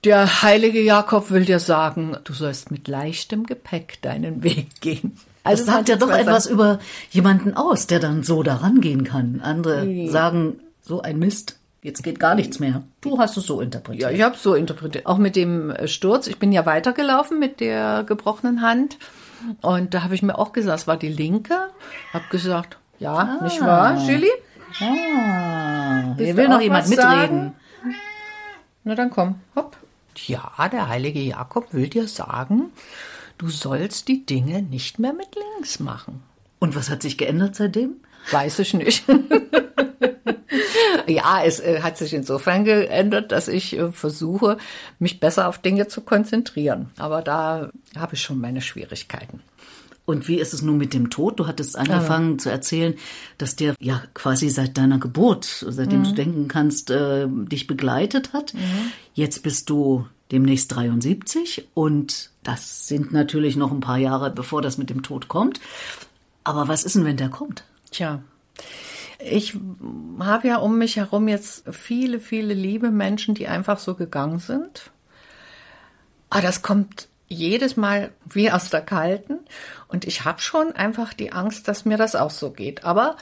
der 0.04 0.42
heilige 0.42 0.82
Jakob 0.82 1.30
will 1.30 1.44
dir 1.44 1.60
sagen, 1.60 2.16
du 2.24 2.32
sollst 2.32 2.70
mit 2.70 2.88
leichtem 2.88 3.46
Gepäck 3.46 4.02
deinen 4.02 4.42
Weg 4.42 4.80
gehen. 4.80 5.16
Das 5.44 5.64
sagt 5.64 5.88
ja 5.88 5.96
doch 5.96 6.10
etwas 6.10 6.46
über 6.46 6.78
jemanden 7.10 7.54
aus, 7.54 7.86
der 7.86 8.00
dann 8.00 8.22
so 8.22 8.42
daran 8.42 8.80
gehen 8.80 9.04
kann. 9.04 9.40
Andere 9.42 10.08
sagen, 10.08 10.60
so 10.82 11.02
ein 11.02 11.18
Mist, 11.18 11.58
jetzt 11.82 12.02
geht 12.02 12.18
gar 12.20 12.34
nichts 12.34 12.58
mehr. 12.60 12.82
Du 13.00 13.18
hast 13.18 13.36
es 13.36 13.44
so 13.46 13.58
Ja, 13.60 13.64
interpretiert. 13.64 14.12
ich 14.12 14.22
habe 14.22 14.36
so 14.36 14.54
interpretiert. 14.54 15.06
Auch 15.06 15.18
mit 15.18 15.36
dem 15.36 15.70
äh, 15.70 15.88
Sturz. 15.88 16.26
Ich 16.26 16.38
bin 16.38 16.52
ja 16.52 16.64
weitergelaufen 16.66 17.38
mit 17.38 17.60
der 17.60 18.04
gebrochenen 18.04 18.62
Hand. 18.62 18.96
Und 19.60 19.92
da 19.92 20.02
habe 20.04 20.14
ich 20.14 20.22
mir 20.22 20.38
auch 20.38 20.52
gesagt, 20.52 20.80
es 20.80 20.86
war 20.86 20.96
die 20.96 21.08
linke. 21.08 21.54
Habe 22.12 22.24
gesagt, 22.30 22.78
ja, 23.00 23.40
nicht 23.42 23.60
wahr, 23.60 23.98
Julie? 24.08 24.30
Ah, 24.80 26.14
hier 26.16 26.36
will 26.36 26.48
noch 26.48 26.60
jemand 26.60 26.88
mitreden. 26.88 27.02
sagen? 27.08 27.54
Na 28.84 28.94
dann 28.94 29.10
komm, 29.10 29.36
hopp. 29.56 29.76
Ja, 30.26 30.52
der 30.70 30.88
heilige 30.88 31.20
Jakob 31.20 31.72
will 31.72 31.88
dir 31.88 32.06
sagen, 32.06 32.70
du 33.38 33.48
sollst 33.48 34.08
die 34.08 34.24
Dinge 34.24 34.62
nicht 34.62 34.98
mehr 34.98 35.12
mit 35.12 35.28
links 35.34 35.80
machen. 35.80 36.22
Und 36.60 36.76
was 36.76 36.90
hat 36.90 37.02
sich 37.02 37.18
geändert 37.18 37.56
seitdem? 37.56 37.96
Weiß 38.30 38.60
ich 38.60 38.74
nicht. 38.74 39.04
ja, 41.08 41.42
es 41.44 41.60
äh, 41.60 41.80
hat 41.82 41.96
sich 41.98 42.12
insofern 42.14 42.64
geändert, 42.64 43.32
dass 43.32 43.48
ich 43.48 43.76
äh, 43.78 43.92
versuche, 43.92 44.58
mich 44.98 45.20
besser 45.20 45.48
auf 45.48 45.58
Dinge 45.58 45.88
zu 45.88 46.00
konzentrieren. 46.02 46.90
Aber 46.98 47.22
da 47.22 47.70
habe 47.96 48.14
ich 48.14 48.22
schon 48.22 48.40
meine 48.40 48.60
Schwierigkeiten. 48.60 49.40
Und 50.04 50.26
wie 50.26 50.40
ist 50.40 50.52
es 50.52 50.62
nun 50.62 50.78
mit 50.78 50.94
dem 50.94 51.10
Tod? 51.10 51.38
Du 51.38 51.46
hattest 51.46 51.76
angefangen 51.78 52.38
zu 52.40 52.50
erzählen, 52.50 52.94
dass 53.38 53.54
der 53.54 53.76
ja 53.78 54.02
quasi 54.14 54.48
seit 54.48 54.76
deiner 54.76 54.98
Geburt, 54.98 55.44
seitdem 55.68 56.00
Mhm. 56.00 56.04
du 56.04 56.12
denken 56.12 56.48
kannst, 56.48 56.90
äh, 56.90 57.26
dich 57.28 57.68
begleitet 57.68 58.32
hat. 58.32 58.52
Jetzt 59.14 59.44
bist 59.44 59.70
du 59.70 60.06
demnächst 60.32 60.74
73 60.74 61.68
und 61.74 62.30
das 62.42 62.88
sind 62.88 63.12
natürlich 63.12 63.54
noch 63.54 63.70
ein 63.70 63.78
paar 63.80 63.98
Jahre, 63.98 64.30
bevor 64.30 64.60
das 64.60 64.76
mit 64.76 64.90
dem 64.90 65.02
Tod 65.02 65.28
kommt. 65.28 65.60
Aber 66.42 66.66
was 66.66 66.82
ist 66.82 66.96
denn, 66.96 67.04
wenn 67.04 67.16
der 67.16 67.28
kommt? 67.28 67.62
Tja, 67.92 68.22
ich 69.24 69.56
habe 70.18 70.48
ja 70.48 70.56
um 70.56 70.78
mich 70.78 70.96
herum 70.96 71.28
jetzt 71.28 71.64
viele, 71.72 72.20
viele 72.20 72.54
liebe 72.54 72.90
Menschen, 72.90 73.34
die 73.34 73.48
einfach 73.48 73.78
so 73.78 73.94
gegangen 73.94 74.38
sind. 74.38 74.90
Ah, 76.30 76.40
das 76.40 76.62
kommt 76.62 77.08
jedes 77.28 77.76
Mal 77.76 78.12
wie 78.24 78.50
aus 78.50 78.70
der 78.70 78.82
Kalten. 78.82 79.38
Und 79.88 80.04
ich 80.04 80.24
habe 80.24 80.40
schon 80.40 80.72
einfach 80.72 81.14
die 81.14 81.32
Angst, 81.32 81.68
dass 81.68 81.84
mir 81.84 81.96
das 81.96 82.14
auch 82.14 82.30
so 82.30 82.50
geht. 82.50 82.84
Aber 82.84 83.16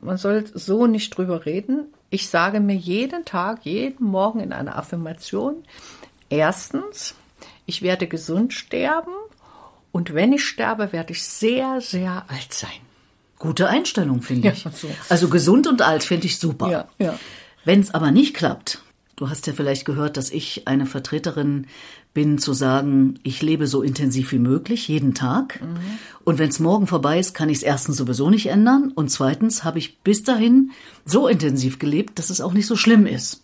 man 0.00 0.16
soll 0.16 0.44
so 0.52 0.86
nicht 0.86 1.16
drüber 1.16 1.44
reden. 1.44 1.86
Ich 2.10 2.28
sage 2.28 2.60
mir 2.60 2.76
jeden 2.76 3.24
Tag, 3.24 3.60
jeden 3.64 4.06
Morgen 4.06 4.40
in 4.40 4.52
einer 4.52 4.76
Affirmation, 4.76 5.62
erstens, 6.30 7.14
ich 7.66 7.82
werde 7.82 8.06
gesund 8.06 8.54
sterben. 8.54 9.12
Und 9.92 10.14
wenn 10.14 10.32
ich 10.32 10.44
sterbe, 10.44 10.92
werde 10.92 11.12
ich 11.12 11.24
sehr, 11.24 11.80
sehr 11.80 12.24
alt 12.28 12.52
sein. 12.52 12.87
Gute 13.38 13.68
Einstellung, 13.68 14.22
finde 14.22 14.48
Ja, 14.48 14.52
ich. 14.52 14.64
so. 14.74 14.88
Also 15.08 15.28
gesund 15.28 15.66
und 15.66 15.82
alt 15.82 16.02
finde 16.04 16.26
ich 16.26 16.38
super. 16.38 16.70
Ja, 16.70 16.88
ja. 16.98 17.18
Wenn 17.64 17.80
es 17.80 17.92
aber 17.94 18.10
nicht 18.10 18.34
klappt, 18.34 18.82
du 19.16 19.28
hast 19.30 19.46
ja 19.46 19.52
vielleicht 19.52 19.84
gehört, 19.84 20.16
dass 20.16 20.30
ich 20.30 20.66
eine 20.66 20.86
Vertreterin 20.86 21.66
bin, 22.14 22.38
zu 22.38 22.52
sagen, 22.52 23.20
ich 23.22 23.42
lebe 23.42 23.66
so 23.66 23.82
intensiv 23.82 24.32
wie 24.32 24.38
möglich, 24.38 24.88
jeden 24.88 25.14
Tag. 25.14 25.60
Und 26.24 26.38
wenn 26.38 26.48
es 26.48 26.58
morgen 26.58 26.86
vorbei 26.86 27.18
ist, 27.18 27.34
kann 27.34 27.48
ich 27.48 27.58
es 27.58 27.62
erstens 27.62 27.96
sowieso 27.98 28.30
nicht 28.30 28.46
ändern. 28.46 28.90
Und 28.94 29.10
zweitens 29.10 29.62
habe 29.62 29.78
ich 29.78 29.98
bis 30.00 30.24
dahin 30.24 30.72
so 31.04 31.28
intensiv 31.28 31.78
gelebt, 31.78 32.18
dass 32.18 32.30
es 32.30 32.40
auch 32.40 32.52
nicht 32.54 32.66
so 32.66 32.74
schlimm 32.76 33.06
ist. 33.06 33.42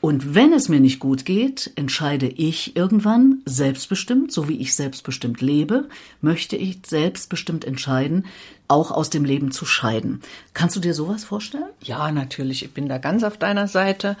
Und 0.00 0.34
wenn 0.34 0.52
es 0.52 0.68
mir 0.68 0.78
nicht 0.78 1.00
gut 1.00 1.24
geht, 1.24 1.72
entscheide 1.74 2.28
ich 2.28 2.76
irgendwann 2.76 3.42
selbstbestimmt, 3.44 4.30
so 4.30 4.48
wie 4.48 4.60
ich 4.60 4.74
selbstbestimmt 4.74 5.40
lebe, 5.40 5.88
möchte 6.20 6.56
ich 6.56 6.80
selbstbestimmt 6.86 7.64
entscheiden, 7.64 8.26
auch 8.68 8.90
aus 8.92 9.10
dem 9.10 9.24
Leben 9.24 9.50
zu 9.50 9.66
scheiden. 9.66 10.20
Kannst 10.54 10.76
du 10.76 10.80
dir 10.80 10.94
sowas 10.94 11.24
vorstellen? 11.24 11.70
Ja, 11.82 12.12
natürlich. 12.12 12.64
Ich 12.64 12.72
bin 12.72 12.88
da 12.88 12.98
ganz 12.98 13.24
auf 13.24 13.38
deiner 13.38 13.66
Seite. 13.66 14.16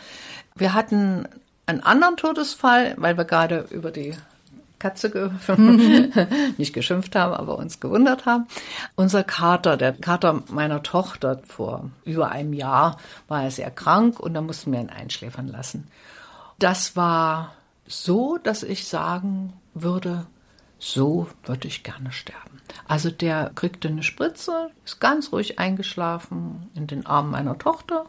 Wir 0.56 0.74
hatten 0.74 1.28
einen 1.66 1.80
anderen 1.80 2.16
Todesfall, 2.16 2.94
weil 2.96 3.16
wir 3.16 3.24
gerade 3.24 3.66
über 3.70 3.90
die 3.90 4.14
Katze 4.78 5.10
ge 5.10 5.30
nicht 6.58 6.72
geschimpft 6.72 7.14
haben, 7.16 7.34
aber 7.34 7.58
uns 7.58 7.80
gewundert 7.80 8.26
haben. 8.26 8.46
Unser 8.94 9.24
Kater, 9.24 9.76
der 9.76 9.92
Kater 9.92 10.42
meiner 10.50 10.82
Tochter 10.82 11.40
vor 11.46 11.90
über 12.04 12.30
einem 12.30 12.52
Jahr, 12.52 12.96
war 13.28 13.42
er 13.42 13.50
sehr 13.50 13.70
krank 13.70 14.20
und 14.20 14.34
da 14.34 14.40
mussten 14.40 14.72
wir 14.72 14.80
ihn 14.80 14.90
einschläfern 14.90 15.48
lassen. 15.48 15.88
Das 16.58 16.96
war 16.96 17.52
so, 17.86 18.38
dass 18.42 18.62
ich 18.62 18.86
sagen 18.88 19.52
würde, 19.74 20.26
so 20.78 21.26
würde 21.44 21.66
ich 21.68 21.82
gerne 21.82 22.12
sterben. 22.12 22.60
Also 22.86 23.10
der 23.10 23.50
kriegte 23.54 23.88
eine 23.88 24.02
Spritze, 24.02 24.70
ist 24.84 25.00
ganz 25.00 25.32
ruhig 25.32 25.58
eingeschlafen 25.58 26.68
in 26.74 26.86
den 26.86 27.06
Armen 27.06 27.30
meiner 27.30 27.58
Tochter. 27.58 28.04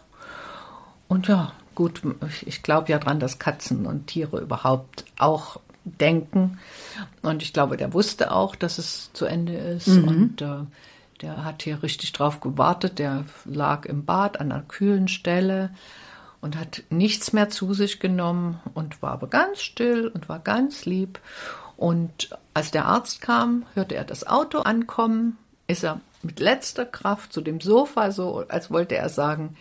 Und 1.08 1.28
ja, 1.28 1.52
gut, 1.76 2.02
ich- 2.28 2.46
ich 2.48 2.64
glaube 2.64 2.90
ja 2.92 3.00
dran, 3.00 3.20
dass 3.20 3.40
Katzen 3.40 3.86
und 3.88 4.08
Tiere 4.08 4.40
überhaupt 4.40 5.06
auch 5.18 5.60
denken. 5.98 6.60
Und 7.22 7.42
ich 7.42 7.54
glaube, 7.54 7.78
der 7.78 7.94
wusste 7.94 8.32
auch, 8.32 8.56
dass 8.56 8.78
es 8.78 9.12
zu 9.14 9.26
Ende 9.26 9.54
ist. 9.54 9.88
Und 10.08 10.42
äh, 10.42 10.66
Der 11.22 11.44
hat 11.44 11.64
hier 11.64 11.84
richtig 11.84 12.14
drauf 12.14 12.40
gewartet. 12.40 12.98
Der 13.00 13.26
lag 13.46 13.86
im 13.86 14.06
Bad 14.06 14.40
an 14.40 14.52
einer 14.52 14.62
kühlen 14.64 15.08
Stelle 15.08 15.72
und 16.42 16.56
hat 16.58 16.84
nichts 16.90 17.34
mehr 17.34 17.50
zu 17.50 17.74
sich 17.74 18.00
genommen 18.00 18.60
und 18.74 19.02
war 19.02 19.12
aber 19.12 19.28
ganz 19.28 19.62
still 19.62 20.08
und 20.08 20.30
war 20.30 20.40
ganz 20.40 20.86
lieb. 20.86 21.20
Und 21.76 22.30
als 22.54 22.72
der 22.72 22.86
Arzt 22.86 23.22
kam, 23.22 23.66
hörte 23.74 23.96
er 23.96 24.06
das 24.06 24.26
Auto 24.28 24.60
ankommen, 24.60 25.38
ist 25.68 25.84
er 25.84 26.00
mit 26.22 26.40
letzter 26.40 26.86
Kraft 26.86 27.32
zu 27.34 27.42
dem 27.42 27.62
Sofa, 27.62 28.12
so 28.12 28.46
als 28.50 28.72
wollte 28.72 28.96
er 28.96 29.10
sagen, 29.10 29.56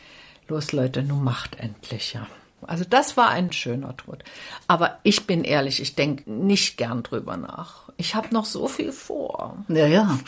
los 0.48 0.72
Leute, 0.72 1.02
nun 1.02 1.22
macht 1.22 1.56
endlich, 1.60 2.14
ja. 2.14 2.26
Also 2.66 2.84
das 2.88 3.16
war 3.16 3.28
ein 3.28 3.52
schöner 3.52 3.96
Tod. 3.96 4.24
Aber 4.66 4.98
ich 5.02 5.26
bin 5.26 5.44
ehrlich, 5.44 5.80
ich 5.80 5.94
denke 5.94 6.30
nicht 6.30 6.76
gern 6.76 7.02
drüber 7.02 7.36
nach. 7.36 7.88
Ich 7.96 8.14
habe 8.14 8.28
noch 8.32 8.44
so 8.44 8.68
viel 8.68 8.92
vor. 8.92 9.56
Ja, 9.68 9.86
ja. 9.86 10.18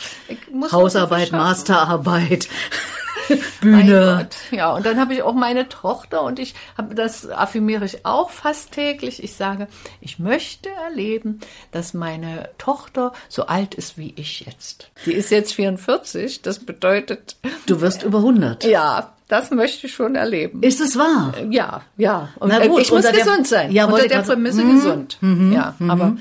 Hausarbeit, 0.71 1.31
Masterarbeit. 1.31 2.47
Bühne. 3.61 4.27
Ja, 4.51 4.73
und 4.73 4.85
dann 4.85 4.99
habe 4.99 5.13
ich 5.13 5.21
auch 5.21 5.33
meine 5.33 5.69
Tochter 5.69 6.23
und 6.23 6.39
ich 6.39 6.53
habe 6.77 6.95
das 6.95 7.29
affirmiere 7.29 7.85
ich 7.85 8.05
auch 8.05 8.29
fast 8.29 8.71
täglich. 8.71 9.23
Ich 9.23 9.35
sage, 9.35 9.67
ich 9.99 10.19
möchte 10.19 10.69
erleben, 10.69 11.39
dass 11.71 11.93
meine 11.93 12.49
Tochter 12.57 13.13
so 13.29 13.45
alt 13.45 13.75
ist 13.75 13.97
wie 13.97 14.13
ich 14.15 14.41
jetzt. 14.41 14.91
Die 15.05 15.13
ist 15.13 15.31
jetzt 15.31 15.53
44, 15.53 16.41
das 16.41 16.59
bedeutet 16.59 17.37
du 17.65 17.81
wirst 17.81 18.03
über 18.03 18.19
100. 18.19 18.63
Ja, 18.65 19.13
das 19.31 19.49
möchte 19.51 19.87
ich 19.87 19.93
schon 19.93 20.15
erleben. 20.15 20.61
Ist 20.61 20.81
es 20.81 20.97
wahr? 20.97 21.33
Ja, 21.49 21.83
ja. 21.95 22.29
Und 22.37 22.49
Na 22.49 22.67
gut, 22.67 22.81
ich 22.81 22.91
muss 22.91 23.09
gesund 23.09 23.47
sein. 23.47 23.71
Ja, 23.71 23.85
unter 23.85 24.07
der 24.07 24.19
Prämisse 24.23 24.63
mhm. 24.63 24.75
gesund. 24.75 25.17
Mhm. 25.21 25.53
Ja, 25.53 25.75
aber 25.87 26.17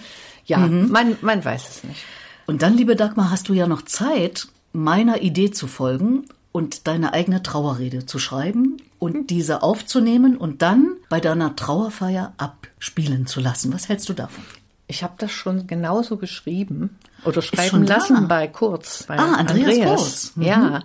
ja, 0.46 0.58
mhm. 0.58 0.90
man, 0.90 1.16
man 1.20 1.44
weiß 1.44 1.68
es 1.68 1.84
nicht. 1.84 2.04
Und 2.46 2.62
dann, 2.62 2.76
liebe 2.76 2.94
Dagmar, 2.94 3.30
hast 3.30 3.48
du 3.48 3.52
ja 3.52 3.66
noch 3.66 3.82
Zeit, 3.82 4.46
meiner 4.72 5.22
Idee 5.22 5.50
zu 5.50 5.66
folgen 5.66 6.26
und 6.52 6.86
deine 6.86 7.12
eigene 7.12 7.42
Trauerrede 7.42 8.06
zu 8.06 8.20
schreiben 8.20 8.76
und 9.00 9.30
diese 9.30 9.62
aufzunehmen 9.64 10.36
und 10.36 10.62
dann 10.62 10.96
bei 11.08 11.18
deiner 11.18 11.56
Trauerfeier 11.56 12.34
abspielen 12.38 13.26
zu 13.26 13.40
lassen. 13.40 13.72
Was 13.72 13.88
hältst 13.88 14.08
du 14.08 14.12
davon? 14.12 14.44
Ich 14.86 15.02
habe 15.02 15.14
das 15.18 15.32
schon 15.32 15.66
genauso 15.66 16.16
geschrieben 16.16 16.96
oder 17.24 17.42
schreiben 17.42 17.86
lassen 17.86 18.14
da. 18.14 18.20
bei 18.20 18.46
Kurz. 18.46 19.04
Bei 19.04 19.18
ah, 19.18 19.34
Andreas, 19.34 19.68
Andreas. 19.68 19.88
Kurz. 19.88 20.32
Mhm. 20.36 20.42
Ja. 20.42 20.82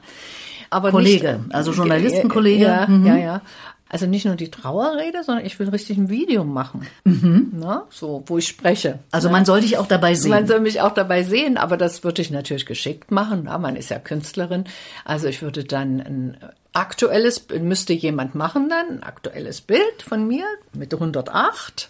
Aber 0.76 0.92
Kollege, 0.92 1.40
nicht, 1.42 1.56
also 1.56 1.72
Journalistenkollege. 1.72 2.66
Ja, 2.66 2.86
mhm. 2.86 3.06
ja, 3.06 3.16
ja. 3.16 3.42
Also 3.88 4.08
nicht 4.08 4.26
nur 4.26 4.36
die 4.36 4.52
Trauerrede, 4.52 5.24
sondern 5.24 5.46
ich 5.46 5.58
will 5.58 5.70
richtig 5.70 5.98
ein 5.98 6.10
Video 6.10 6.44
machen. 6.44 6.86
Mhm. 7.06 7.52
Na, 7.54 7.86
so, 7.90 8.26
wo 8.26 8.38
ich 8.38 8.46
spreche. 8.46 9.00
Also 9.10 9.30
man 9.30 9.46
soll 9.46 9.62
dich 9.62 9.78
auch 9.78 9.88
dabei 9.88 10.16
sehen. 10.16 10.32
Man 10.32 10.48
soll 10.48 10.60
mich 10.60 10.82
auch 10.82 10.92
dabei 10.92 11.24
sehen, 11.24 11.56
aber 11.56 11.78
das 11.78 12.04
würde 12.04 12.22
ich 12.22 12.30
natürlich 12.30 12.66
geschickt 12.66 13.10
machen. 13.10 13.44
Na, 13.46 13.58
man 13.58 13.78
ist 13.78 13.90
ja 13.90 14.00
Künstlerin. 14.00 14.66
Also 15.06 15.28
ich 15.28 15.42
würde 15.42 15.64
dann 15.64 16.02
ein 16.02 16.38
aktuelles, 16.74 17.48
müsste 17.62 17.94
jemand 17.94 18.36
machen 18.36 18.68
dann, 18.68 18.98
ein 18.98 19.04
aktuelles 19.04 19.62
Bild 19.62 20.02
von 20.02 20.28
mir 20.28 20.44
mit 20.74 20.94
108 20.94 21.90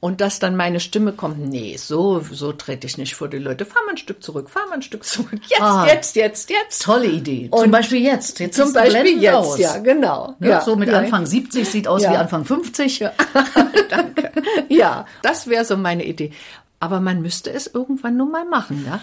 und 0.00 0.20
dass 0.20 0.38
dann 0.38 0.54
meine 0.54 0.78
Stimme 0.78 1.12
kommt, 1.12 1.38
nee, 1.38 1.76
so, 1.76 2.20
so 2.20 2.52
trete 2.52 2.86
ich 2.86 2.98
nicht 2.98 3.16
vor 3.16 3.26
die 3.26 3.38
Leute. 3.38 3.64
Fahr 3.64 3.82
mal 3.84 3.92
ein 3.92 3.96
Stück 3.96 4.22
zurück, 4.22 4.48
fahr 4.48 4.66
mal 4.68 4.74
ein 4.74 4.82
Stück 4.82 5.04
zurück. 5.04 5.40
Jetzt, 5.48 5.60
ah, 5.60 5.86
jetzt, 5.86 6.14
jetzt, 6.14 6.50
jetzt. 6.50 6.82
Tolle 6.82 7.06
Idee. 7.06 7.48
Und 7.50 7.62
zum 7.62 7.70
Beispiel 7.72 8.02
jetzt. 8.02 8.38
Jetzt 8.38 8.56
zum 8.56 8.72
Beispiel 8.72 9.20
jetzt, 9.20 9.34
aus. 9.34 9.58
ja, 9.58 9.78
genau. 9.78 10.36
Ne? 10.38 10.50
Ja, 10.50 10.60
so 10.60 10.76
mit 10.76 10.88
ja. 10.88 10.98
Anfang 10.98 11.26
70 11.26 11.68
sieht 11.68 11.88
aus 11.88 12.02
ja. 12.02 12.12
wie 12.12 12.16
Anfang 12.16 12.44
50. 12.44 13.00
Ja. 13.00 13.12
Danke. 13.88 14.32
Ja, 14.68 15.06
das 15.22 15.48
wäre 15.48 15.64
so 15.64 15.76
meine 15.76 16.04
Idee. 16.04 16.32
Aber 16.80 17.00
man 17.00 17.20
müsste 17.20 17.50
es 17.50 17.66
irgendwann 17.66 18.16
nur 18.16 18.28
mal 18.28 18.44
machen, 18.44 18.84
ja. 18.86 19.00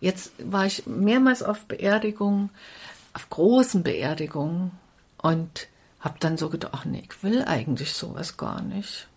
Jetzt 0.00 0.32
war 0.38 0.66
ich 0.66 0.86
mehrmals 0.86 1.42
auf 1.42 1.64
Beerdigungen, 1.64 2.50
auf 3.14 3.28
großen 3.28 3.82
Beerdigungen 3.82 4.70
und 5.20 5.66
habe 6.00 6.14
dann 6.20 6.36
so 6.36 6.48
gedacht, 6.48 6.72
ach 6.74 6.84
nee, 6.84 7.02
ich 7.08 7.22
will 7.24 7.42
eigentlich 7.42 7.92
sowas 7.92 8.36
gar 8.36 8.62
nicht. 8.62 9.07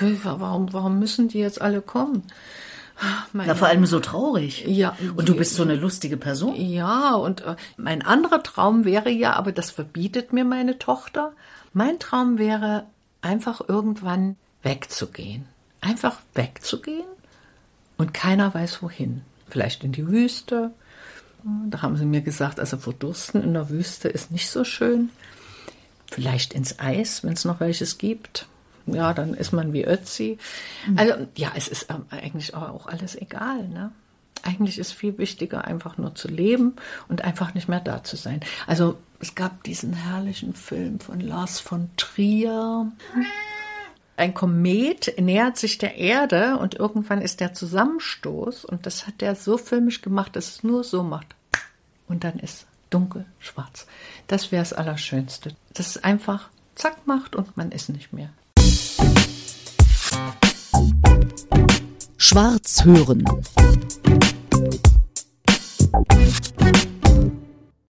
Warum, 0.00 0.72
warum 0.72 0.98
müssen 0.98 1.28
die 1.28 1.38
jetzt 1.38 1.60
alle 1.60 1.80
kommen? 1.80 2.24
Meine, 3.32 3.48
Na, 3.48 3.54
vor 3.54 3.68
allem 3.68 3.84
so 3.84 4.00
traurig. 4.00 4.64
Ja. 4.66 4.96
Und 5.16 5.28
du 5.28 5.36
bist 5.36 5.54
so 5.54 5.62
eine 5.62 5.76
lustige 5.76 6.16
Person. 6.16 6.56
Ja, 6.56 7.14
und 7.14 7.42
äh, 7.42 7.56
mein 7.76 8.02
anderer 8.02 8.42
Traum 8.42 8.84
wäre 8.84 9.10
ja, 9.10 9.34
aber 9.34 9.52
das 9.52 9.70
verbietet 9.70 10.32
mir 10.32 10.44
meine 10.44 10.78
Tochter. 10.78 11.32
Mein 11.74 11.98
Traum 11.98 12.38
wäre, 12.38 12.86
einfach 13.20 13.60
irgendwann 13.68 14.36
wegzugehen. 14.62 15.46
Einfach 15.82 16.18
wegzugehen 16.34 17.06
und 17.98 18.14
keiner 18.14 18.54
weiß 18.54 18.82
wohin. 18.82 19.22
Vielleicht 19.48 19.84
in 19.84 19.92
die 19.92 20.08
Wüste. 20.08 20.72
Da 21.68 21.82
haben 21.82 21.96
sie 21.96 22.06
mir 22.06 22.22
gesagt, 22.22 22.58
also 22.58 22.78
verdursten 22.78 23.42
in 23.42 23.52
der 23.52 23.68
Wüste 23.68 24.08
ist 24.08 24.30
nicht 24.30 24.48
so 24.48 24.64
schön. 24.64 25.10
Vielleicht 26.10 26.54
ins 26.54 26.78
Eis, 26.78 27.22
wenn 27.24 27.34
es 27.34 27.44
noch 27.44 27.60
welches 27.60 27.98
gibt 27.98 28.48
ja, 28.86 29.12
dann 29.14 29.34
ist 29.34 29.52
man 29.52 29.72
wie 29.72 29.84
Ötzi. 29.84 30.38
Mhm. 30.86 30.98
Also 30.98 31.14
ja, 31.36 31.52
es 31.54 31.68
ist 31.68 31.90
ähm, 31.90 32.06
eigentlich 32.10 32.54
auch 32.54 32.86
alles 32.86 33.16
egal, 33.16 33.68
ne? 33.68 33.92
Eigentlich 34.42 34.78
ist 34.78 34.92
viel 34.92 35.18
wichtiger, 35.18 35.64
einfach 35.64 35.98
nur 35.98 36.14
zu 36.14 36.28
leben 36.28 36.76
und 37.08 37.24
einfach 37.24 37.54
nicht 37.54 37.68
mehr 37.68 37.80
da 37.80 38.04
zu 38.04 38.16
sein. 38.16 38.40
Also 38.66 38.96
es 39.18 39.34
gab 39.34 39.64
diesen 39.64 39.92
herrlichen 39.92 40.54
Film 40.54 41.00
von 41.00 41.20
Lars 41.20 41.58
von 41.58 41.90
Trier. 41.96 42.92
Ein 44.16 44.34
Komet 44.34 45.14
nähert 45.18 45.56
sich 45.56 45.78
der 45.78 45.96
Erde 45.96 46.58
und 46.58 46.74
irgendwann 46.74 47.22
ist 47.22 47.40
der 47.40 47.54
Zusammenstoß 47.54 48.64
und 48.64 48.86
das 48.86 49.06
hat 49.06 49.20
er 49.20 49.34
so 49.34 49.58
filmisch 49.58 50.00
gemacht, 50.00 50.36
dass 50.36 50.48
es 50.48 50.62
nur 50.62 50.84
so 50.84 51.02
macht. 51.02 51.34
Und 52.06 52.22
dann 52.22 52.38
ist 52.38 52.66
dunkel, 52.90 53.26
schwarz. 53.40 53.86
Das 54.26 54.52
wäre 54.52 54.62
das 54.62 54.72
Allerschönste. 54.72 55.54
Das 55.74 55.88
ist 55.88 56.04
einfach 56.04 56.50
zack 56.76 57.06
macht 57.06 57.34
und 57.34 57.56
man 57.56 57.72
ist 57.72 57.88
nicht 57.88 58.12
mehr. 58.12 58.30
Schwarz 62.18 62.84
hören. 62.84 63.24